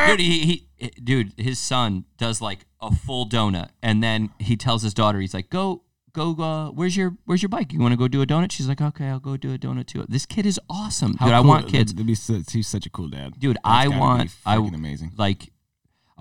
[0.07, 4.81] Dude, he, he dude, his son does like a full donut, and then he tells
[4.81, 7.73] his daughter, he's like, "Go, go, uh, where's your where's your bike?
[7.73, 9.87] You want to go do a donut?" She's like, "Okay, I'll go do a donut
[9.87, 11.35] too." This kid is awesome, How dude.
[11.35, 13.39] I want kids, that'd be he's such a cool dad.
[13.39, 13.57] dude.
[13.57, 15.11] That's I want, I amazing.
[15.17, 15.51] like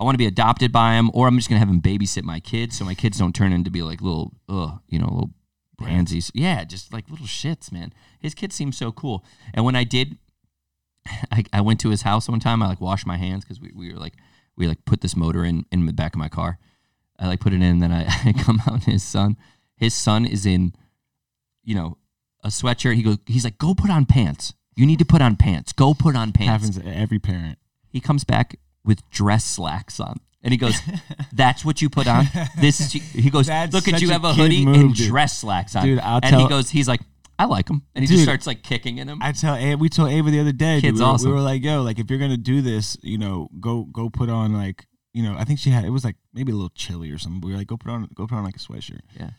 [0.01, 2.39] I want to be adopted by him, or I'm just gonna have him babysit my
[2.39, 5.29] kids, so my kids don't turn into be like little, ugh, you know, little
[5.79, 6.31] pansies.
[6.33, 7.93] Yeah, just like little shits, man.
[8.19, 9.23] His kids seem so cool.
[9.53, 10.17] And when I did,
[11.31, 12.63] I, I went to his house one time.
[12.63, 14.13] I like washed my hands because we, we were like
[14.57, 16.57] we like put this motor in in the back of my car.
[17.19, 18.73] I like put it in, and then I, I come out.
[18.73, 19.37] And his son,
[19.75, 20.73] his son is in,
[21.63, 21.99] you know,
[22.43, 22.95] a sweatshirt.
[22.95, 24.55] He goes, he's like, go put on pants.
[24.75, 25.73] You need to put on pants.
[25.73, 27.59] Go put on pants Happens to every parent.
[27.89, 30.17] he comes back with dress slacks on.
[30.43, 30.75] And he goes,
[31.33, 32.25] "That's what you put on."
[32.57, 32.91] This is.
[32.91, 35.07] He goes, That's "Look at such you a have a kid hoodie move, and dude.
[35.07, 37.01] dress slacks on." Dude, I'll and he tell- goes, "He's like,
[37.37, 38.23] I like him," and he just Dude.
[38.23, 39.19] starts like kicking in him.
[39.21, 41.29] I tell A- we told Ava the other day, dude, Kid's we, were, awesome.
[41.29, 44.29] we were like, yo, like if you're gonna do this, you know, go go put
[44.29, 47.11] on like, you know, I think she had it was like maybe a little chilly
[47.11, 47.41] or something.
[47.41, 49.01] We were like, go put on go put on like a sweatshirt.
[49.19, 49.29] yeah,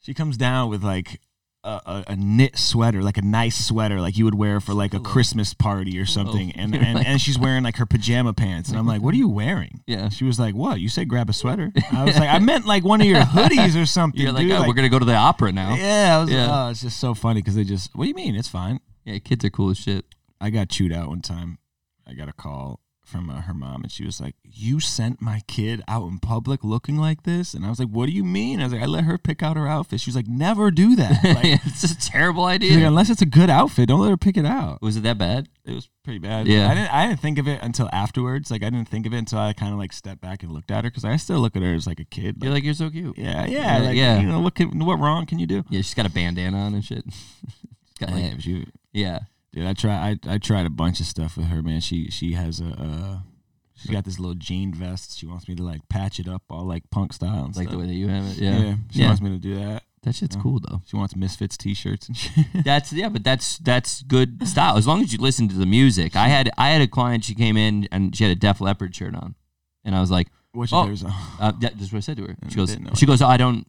[0.00, 1.20] She comes down with like
[1.64, 4.94] a, a, a knit sweater, like a nice sweater, like you would wear for like
[4.94, 8.78] a Christmas party or something, and and, and she's wearing like her pajama pants, and
[8.78, 9.82] I'm like, what are you wearing?
[9.86, 10.08] yeah.
[10.08, 10.80] She was like, "What?
[10.80, 13.80] You said grab a sweater?" I was like, "I meant like one of your hoodies
[13.80, 15.74] or something." You're like, oh, we're gonna go to the opera now.
[15.74, 16.46] Yeah, Yeah, I was Yeah.
[16.48, 17.94] Like, oh, it's just so funny because they just.
[17.94, 18.34] What do you mean?
[18.34, 18.80] It's fine.
[19.04, 19.18] Yeah.
[19.18, 20.04] Kids are cool as shit.
[20.40, 21.58] I got chewed out one time.
[22.06, 25.40] I got a call from uh, her mom, and she was like, "You sent my
[25.46, 28.60] kid out in public looking like this?" And I was like, "What do you mean?"
[28.60, 30.96] I was like, "I let her pick out her outfit." She was like, "Never do
[30.96, 31.22] that.
[31.42, 32.74] Like, it's a terrible idea.
[32.76, 35.18] like, unless it's a good outfit, don't let her pick it out." Was it that
[35.18, 35.48] bad?
[35.64, 36.46] It was pretty bad.
[36.48, 36.68] Yeah.
[36.70, 36.94] I didn't.
[36.94, 38.50] I didn't think of it until afterwards.
[38.50, 40.70] Like I didn't think of it until I kind of like stepped back and looked
[40.70, 42.36] at her because I still look at her as like a kid.
[42.42, 43.18] You're like, you're so cute.
[43.18, 44.20] yeah, yeah, Yeah, like, yeah.
[44.20, 44.54] You know what?
[44.54, 45.64] Can, what wrong can you do?
[45.70, 47.04] Yeah, she's got a bandana on and shit.
[47.92, 49.20] She's got like, Damn, she, yeah.
[49.52, 49.66] Dude.
[49.66, 49.92] I try.
[49.94, 51.80] I, I tried a bunch of stuff with her, man.
[51.80, 52.66] She she has a.
[52.68, 53.18] Uh,
[53.74, 55.18] she's got this little jean vest.
[55.18, 57.72] She wants me to like patch it up all like punk style and Like stuff.
[57.72, 58.38] the way that you have it.
[58.38, 58.58] yeah.
[58.58, 58.74] Yeah.
[58.90, 59.06] she Yeah.
[59.06, 59.82] wants me to do that.
[60.04, 60.42] That shit's Yeah.
[60.42, 60.82] cool though.
[60.86, 62.46] She wants Misfits t-shirts and shit.
[62.64, 66.16] That's yeah, but that's that's good style as long as you listen to the music.
[66.16, 67.24] I had I had a client.
[67.24, 69.36] She came in and she had a Def Leppard shirt on,
[69.84, 70.84] and I was like, What's Oh.
[70.86, 73.22] your favorite uh, that, "This is what I said to her." She goes, "She goes,
[73.22, 73.66] oh, I don't."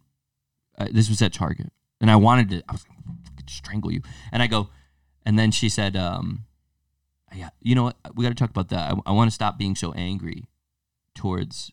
[0.78, 1.72] Uh, this was at Target,
[2.02, 2.64] and I wanted to.
[2.68, 4.02] I was like, "Fucking strangle you,"
[4.34, 4.70] and I go,
[5.26, 6.46] and then she said, um,
[7.34, 7.98] "Yeah, you know what?
[8.16, 8.94] We got to talk about that.
[8.94, 10.46] I, I want to stop being so angry
[11.16, 11.72] towards,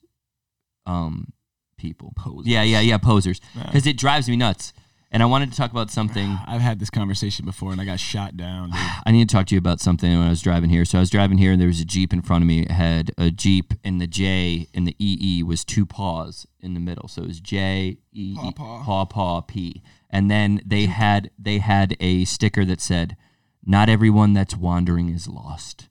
[0.87, 1.33] um,
[1.77, 2.13] people.
[2.17, 2.47] Posers.
[2.47, 3.67] Yeah, yeah, yeah, posers." Yeah.
[3.67, 4.73] because it drives me nuts.
[5.13, 6.39] And I wanted to talk about something.
[6.47, 8.71] I've had this conversation before, and I got shot down.
[8.71, 8.79] Dude.
[9.07, 10.85] I need to talk to you about something when I was driving here.
[10.85, 12.61] So I was driving here, and there was a Jeep in front of me.
[12.63, 16.81] It had a Jeep, and the J and the EE was two paws in the
[16.81, 17.09] middle.
[17.09, 18.83] So it was J E Paw, paw.
[18.85, 19.83] paw paw P.
[20.11, 23.17] And then they had they had a sticker that said,
[23.65, 25.89] "Not everyone that's wandering is lost."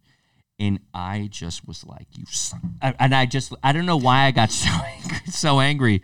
[0.58, 4.32] And I just was like, "You," son-" and I just I don't know why I
[4.32, 6.02] got so angry, so angry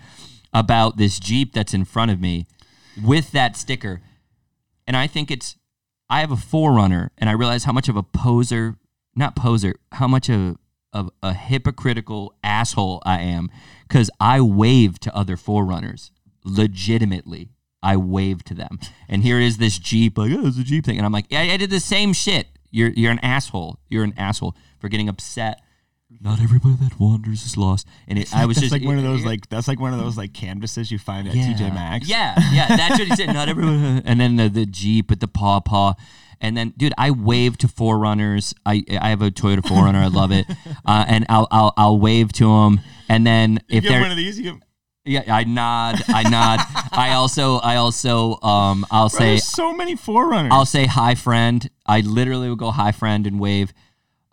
[0.53, 2.47] about this Jeep that's in front of me
[3.03, 4.01] with that sticker.
[4.87, 5.57] And I think it's
[6.09, 8.77] I have a 4Runner and I realize how much of a poser,
[9.15, 10.57] not poser, how much of,
[10.93, 13.49] of a hypocritical asshole I am
[13.87, 16.11] because I wave to other 4Runners
[16.43, 17.49] legitimately.
[17.85, 18.79] I wave to them.
[19.07, 20.97] And here is this Jeep, like, oh, it's a Jeep thing.
[20.97, 22.47] And I'm like, yeah, I did the same shit.
[22.71, 23.79] You're, you're an asshole.
[23.87, 25.61] You're an asshole for getting upset.
[26.21, 27.87] Not everybody that wanders is lost.
[28.07, 29.99] And it, I was that's just like one of those like that's like one of
[29.99, 32.07] those like canvases you find at TJ Maxx.
[32.07, 33.33] yeah, yeah, that's what he said.
[33.33, 34.01] Not everyone.
[34.05, 35.93] And then the, the Jeep with the paw paw.
[36.41, 38.53] And then, dude, I wave to 4Runners.
[38.65, 39.95] I I have a Toyota 4Runner.
[39.95, 40.45] I love it.
[40.85, 42.79] Uh, and I'll I'll I'll wave to them.
[43.09, 44.59] And then if get they're one of these, you.
[45.05, 46.01] Yeah, I nod.
[46.07, 46.59] I nod.
[46.91, 50.51] I also I also um I'll Bro, say there's so many 4Runners.
[50.51, 51.69] I'll say hi friend.
[51.85, 53.71] I literally will go hi friend and wave.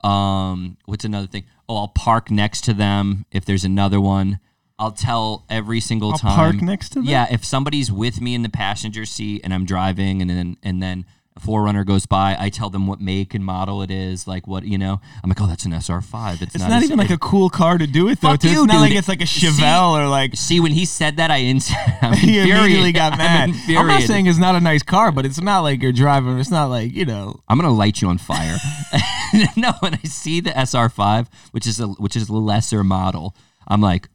[0.03, 1.45] Um, what's another thing?
[1.69, 4.41] Oh, I'll park next to them if there's another one.
[4.79, 6.35] I'll tell every single I'll time.
[6.35, 7.05] park next to them?
[7.05, 10.83] Yeah, if somebody's with me in the passenger seat and I'm driving, and then and
[10.83, 11.07] then
[11.37, 14.65] a 4Runner goes by, I tell them what make and model it is, like what
[14.65, 15.01] you know.
[15.23, 16.43] I'm like, oh, that's an SR5.
[16.43, 18.33] It's, it's not, not even like a cool car to do it though.
[18.33, 20.85] Fuck you, it's not like it's like a See- Chevelle or like See, when he
[20.85, 21.71] said that, I ins-
[22.03, 23.51] I'm he immediately got I'm mad.
[23.69, 26.39] I'm, not saying it's not a nice car, but it's not like you're driving.
[26.39, 27.41] It's not like you know.
[27.49, 28.57] I'm gonna light you on fire.
[29.57, 33.35] no, when I see the SR5, which is a which is a lesser model,
[33.67, 34.09] I'm like,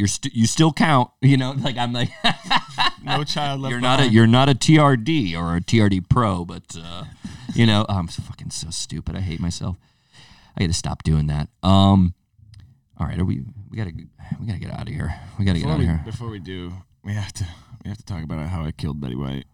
[0.00, 1.10] you're st- you still count.
[1.22, 2.10] You know, like I'm like,
[3.04, 6.64] No child left you're not a you're not a TRD or a TRD Pro, but
[6.76, 7.04] uh,
[7.54, 9.14] you know, I'm so fucking so stupid.
[9.16, 9.76] I hate myself.
[10.56, 11.48] I got to stop doing that.
[11.62, 12.14] Um,
[12.98, 13.42] all right, are we?
[13.70, 13.92] We gotta
[14.40, 15.14] we gotta get out of here.
[15.38, 16.02] We gotta get out of here.
[16.04, 16.72] before we do,
[17.04, 17.46] we have to
[17.84, 19.44] we have to talk about how I killed Betty White.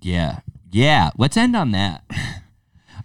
[0.00, 1.10] Yeah, yeah.
[1.18, 2.04] Let's end on that.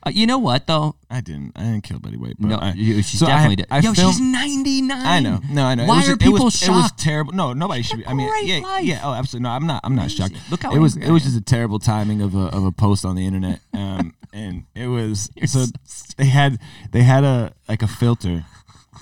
[0.05, 0.95] Uh, you know what though?
[1.09, 1.53] I didn't.
[1.55, 2.35] I didn't kill Betty White.
[2.39, 3.67] But No, I, you, she so definitely did.
[3.71, 4.91] I Yo, filmed- she's 99.
[5.05, 5.39] I know.
[5.49, 5.85] No, I know.
[5.85, 7.33] Why it was, are it people was, It was terrible.
[7.33, 8.07] No, nobody should be.
[8.07, 8.83] I mean, yeah, life.
[8.83, 9.01] yeah.
[9.03, 9.43] Oh, absolutely.
[9.43, 9.81] No, I'm not.
[9.83, 10.35] I'm not shocked.
[10.51, 10.95] Look how it was.
[10.95, 13.59] It was just a terrible timing of a of a post on the internet.
[13.75, 16.59] Um, and it was so so they had
[16.91, 18.45] they had a like a filter,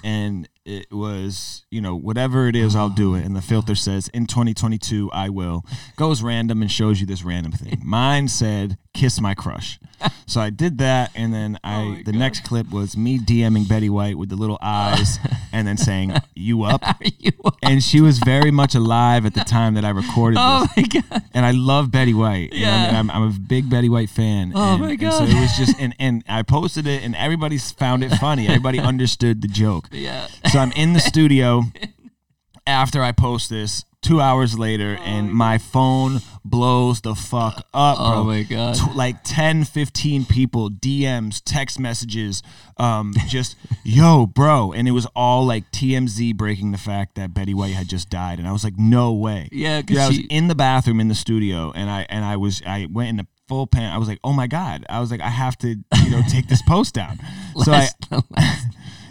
[0.03, 4.07] and it was you know whatever it is I'll do it, and the filter says
[4.09, 7.81] in 2022 I will goes random and shows you this random thing.
[7.83, 9.79] Mine said kiss my crush,
[10.27, 12.15] so I did that, and then oh I Oh the God.
[12.15, 15.17] next clip was me DMing Betty White with the little eyes,
[15.51, 16.81] and then saying you up
[17.19, 17.31] you?
[17.61, 20.93] and she was very much alive at the time that I recorded Oh this.
[20.93, 21.23] my god.
[21.33, 22.53] And I love Betty White.
[22.53, 22.87] You know what I Yeah.
[22.87, 22.95] mean?
[22.95, 24.51] I'm, I'm a big Betty White fan.
[24.55, 25.11] Oh and, my God.
[25.17, 28.47] so it was just, and, and I posted it, and everybody found it funny.
[28.47, 29.89] Everybody understood the joke.
[29.91, 30.27] Yeah.
[30.53, 31.63] So I'm in the studio
[32.67, 33.83] after I post this.
[34.03, 38.75] Two hours later, and my phone blows the fuck up, bro Oh my god.
[38.75, 42.43] tw- like 10 15 people dms text messages
[42.75, 47.53] um just yo bro and it was all like tmz breaking the fact that betty
[47.53, 50.23] white had just died and i was like no way Yeah, Dude, i was she.
[50.23, 53.27] in the bathroom in the studio and i and i was i went in the
[53.47, 56.09] full pan i was like oh my god i was like i have to you
[56.09, 57.17] know take this post down
[57.63, 57.95] so i last,
[58.31, 58.67] last,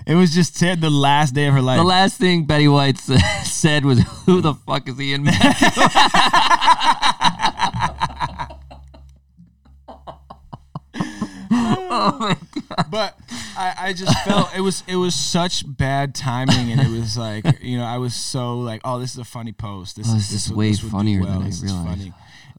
[0.07, 2.99] it was just said the last day of her life the last thing Betty White
[3.45, 5.73] said was, "Who the fuck is Ian Matthews?"
[10.95, 12.37] oh my
[12.69, 12.87] god.
[12.91, 13.19] but
[13.57, 17.45] I, I just felt it was it was such bad timing and it was like
[17.63, 20.31] you know I was so like oh this is a funny post this Oh, is
[20.31, 22.13] this is would- way would do funnier than I this is realized.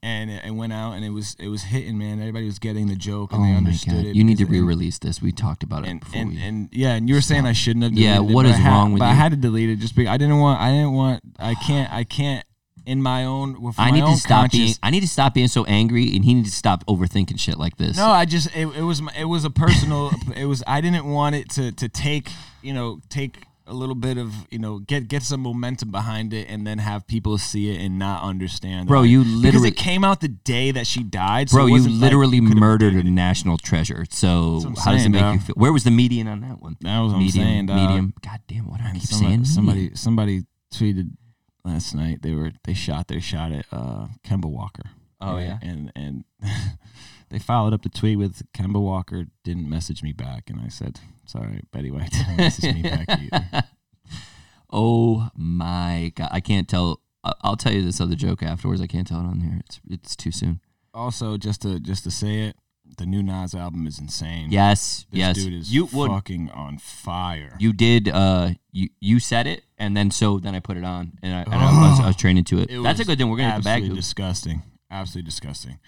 [0.03, 2.87] And it, it went out and it was it was hitting man everybody was getting
[2.87, 5.21] the joke and Oh they understood it You need to re-release this.
[5.21, 6.21] We talked about it and, before.
[6.21, 8.51] and, we, and yeah and you were saying I shouldn't have Yeah, it, what but
[8.53, 10.71] is wrong with but I had to delete it just because I didn't want I
[10.71, 12.45] didn't want I can't I can't
[12.85, 14.73] in my own with I my need own to stop being.
[14.83, 17.77] I need to stop being so angry, and he needs to stop overthinking shit like
[17.77, 17.95] this.
[17.95, 20.11] No, I just it, it was it was a personal.
[20.35, 22.29] it was I didn't want it to to take
[22.61, 26.47] you know take a little bit of you know get get some momentum behind it
[26.49, 28.87] and then have people see it and not understand.
[28.87, 31.49] Bro, Like, you because it came out the day that she died.
[31.49, 34.05] So Bro, you wasn't like literally murdered a national treasure.
[34.09, 35.55] So I'm how does it saying, make you feel?
[35.55, 36.75] Where was the median on that one?
[36.81, 37.77] That was what I'm medium, saying, dog.
[37.77, 38.13] medium.
[38.21, 39.45] God damn, what do I And keep somebody, saying?
[39.45, 40.43] somebody somebody
[40.73, 41.11] tweeted
[41.63, 44.83] last night they were they shot their shot at uh Kemba Walker.
[45.21, 45.57] Oh, yeah?
[45.61, 46.25] and and
[47.33, 50.99] they followed up the tweet with Kemba Walker didn't message me back, and I said
[51.25, 53.63] sorry, Betty White didn't message me back either.
[54.69, 57.01] Oh my god, I can't tell
[57.41, 58.81] I'll tell you this other joke afterwards.
[58.81, 59.59] I can't tell it on here.
[59.65, 60.61] It's it's too soon.
[60.93, 62.55] Also, just to just to say it,
[62.99, 64.51] the new Nas album is insane.
[64.51, 65.35] Yes, this yes.
[65.35, 67.57] dude is you would fucking on fire.
[67.59, 71.13] you did uh you you said it and then so then I put it on
[71.23, 72.69] and I, and I, was, I was training to it.
[72.69, 73.27] It That's a good thing.
[73.27, 73.95] We're gonna get the bag.
[73.95, 74.61] disgusting.
[74.91, 75.79] Absolutely disgusting.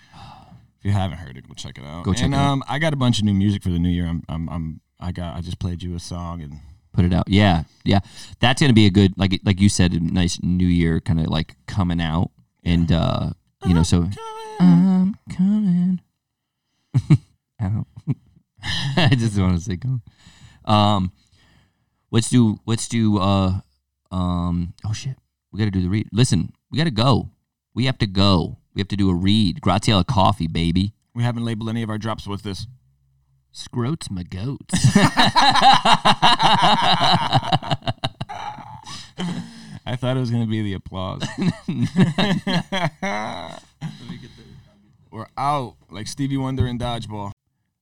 [0.86, 2.06] If you haven't heard it, go check it out.
[2.06, 2.52] Go check and, it out.
[2.52, 4.06] um, I got a bunch of new music for the new year.
[4.06, 6.60] I'm, I'm, I'm, I got, I just played you a song, and
[6.94, 7.28] Put it out.
[7.28, 8.00] Yeah, yeah.
[8.40, 11.28] That's gonna be a good like like you said, a nice New Year kind of
[11.28, 12.32] like coming out
[12.64, 13.32] and uh
[13.66, 14.08] you know so
[14.62, 16.00] I'm coming
[17.60, 17.88] out.
[18.96, 20.02] I just want to say come.
[20.64, 21.12] Um,
[22.12, 23.60] let's do let's do uh
[24.10, 25.18] um oh shit
[25.56, 26.10] we got to do the read.
[26.12, 27.30] Listen, we got to go.
[27.74, 28.58] We have to go.
[28.76, 29.62] We have to do a read.
[29.62, 30.94] Graziella coffee, baby.
[31.16, 32.68] we haven't labeled any of our drops with this.
[33.54, 34.74] Scroats my goats.
[39.88, 41.24] I thought it was gonna be the applause.
[45.12, 47.32] We're out like Stevie Wonder in dodgeball.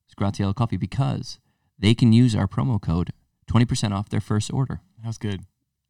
[0.06, 1.40] It's Graziella coffee because
[1.78, 3.10] they can use our promo code
[3.50, 4.80] 20% off their first order.
[5.00, 5.40] That was good.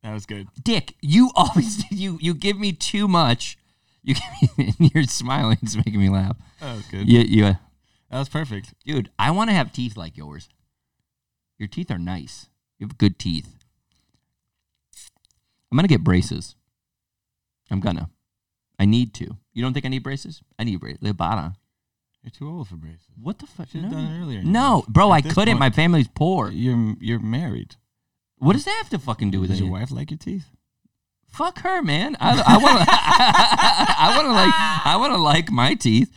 [0.02, 0.48] That was good.
[0.62, 3.58] Dick, you always you you give me too much.
[4.06, 5.56] You give me, and you're smiling.
[5.62, 6.36] It's making me laugh.
[6.60, 7.08] Oh, good.
[7.08, 7.54] Yeah, yeah,
[8.10, 8.74] That was perfect.
[8.84, 9.10] dude.
[9.18, 10.48] I want to have teeth like yours.
[11.58, 12.48] Your teeth are nice.
[12.78, 13.54] You have good teeth.
[15.70, 16.54] I'm gonna get braces.
[17.70, 18.10] I'm gonna.
[18.78, 19.36] I need to.
[19.52, 20.42] You don't think I need braces?
[20.58, 21.00] I need braces.
[21.00, 21.54] Libana.
[22.22, 23.06] You're too old for braces.
[23.20, 23.68] What the fuck?
[23.68, 23.98] Should have No.
[23.98, 24.42] done it earlier.
[24.42, 25.54] No, bro, At I couldn't.
[25.54, 26.50] point, My family's poor.
[26.50, 27.76] You're you're married.
[28.38, 29.64] What does that have to fucking do with Does it?
[29.64, 30.48] your wife like your teeth?
[31.34, 32.16] Fuck her, man.
[32.20, 32.84] I, I want to.
[32.88, 34.54] I want to like.
[34.54, 36.16] I want to like my teeth.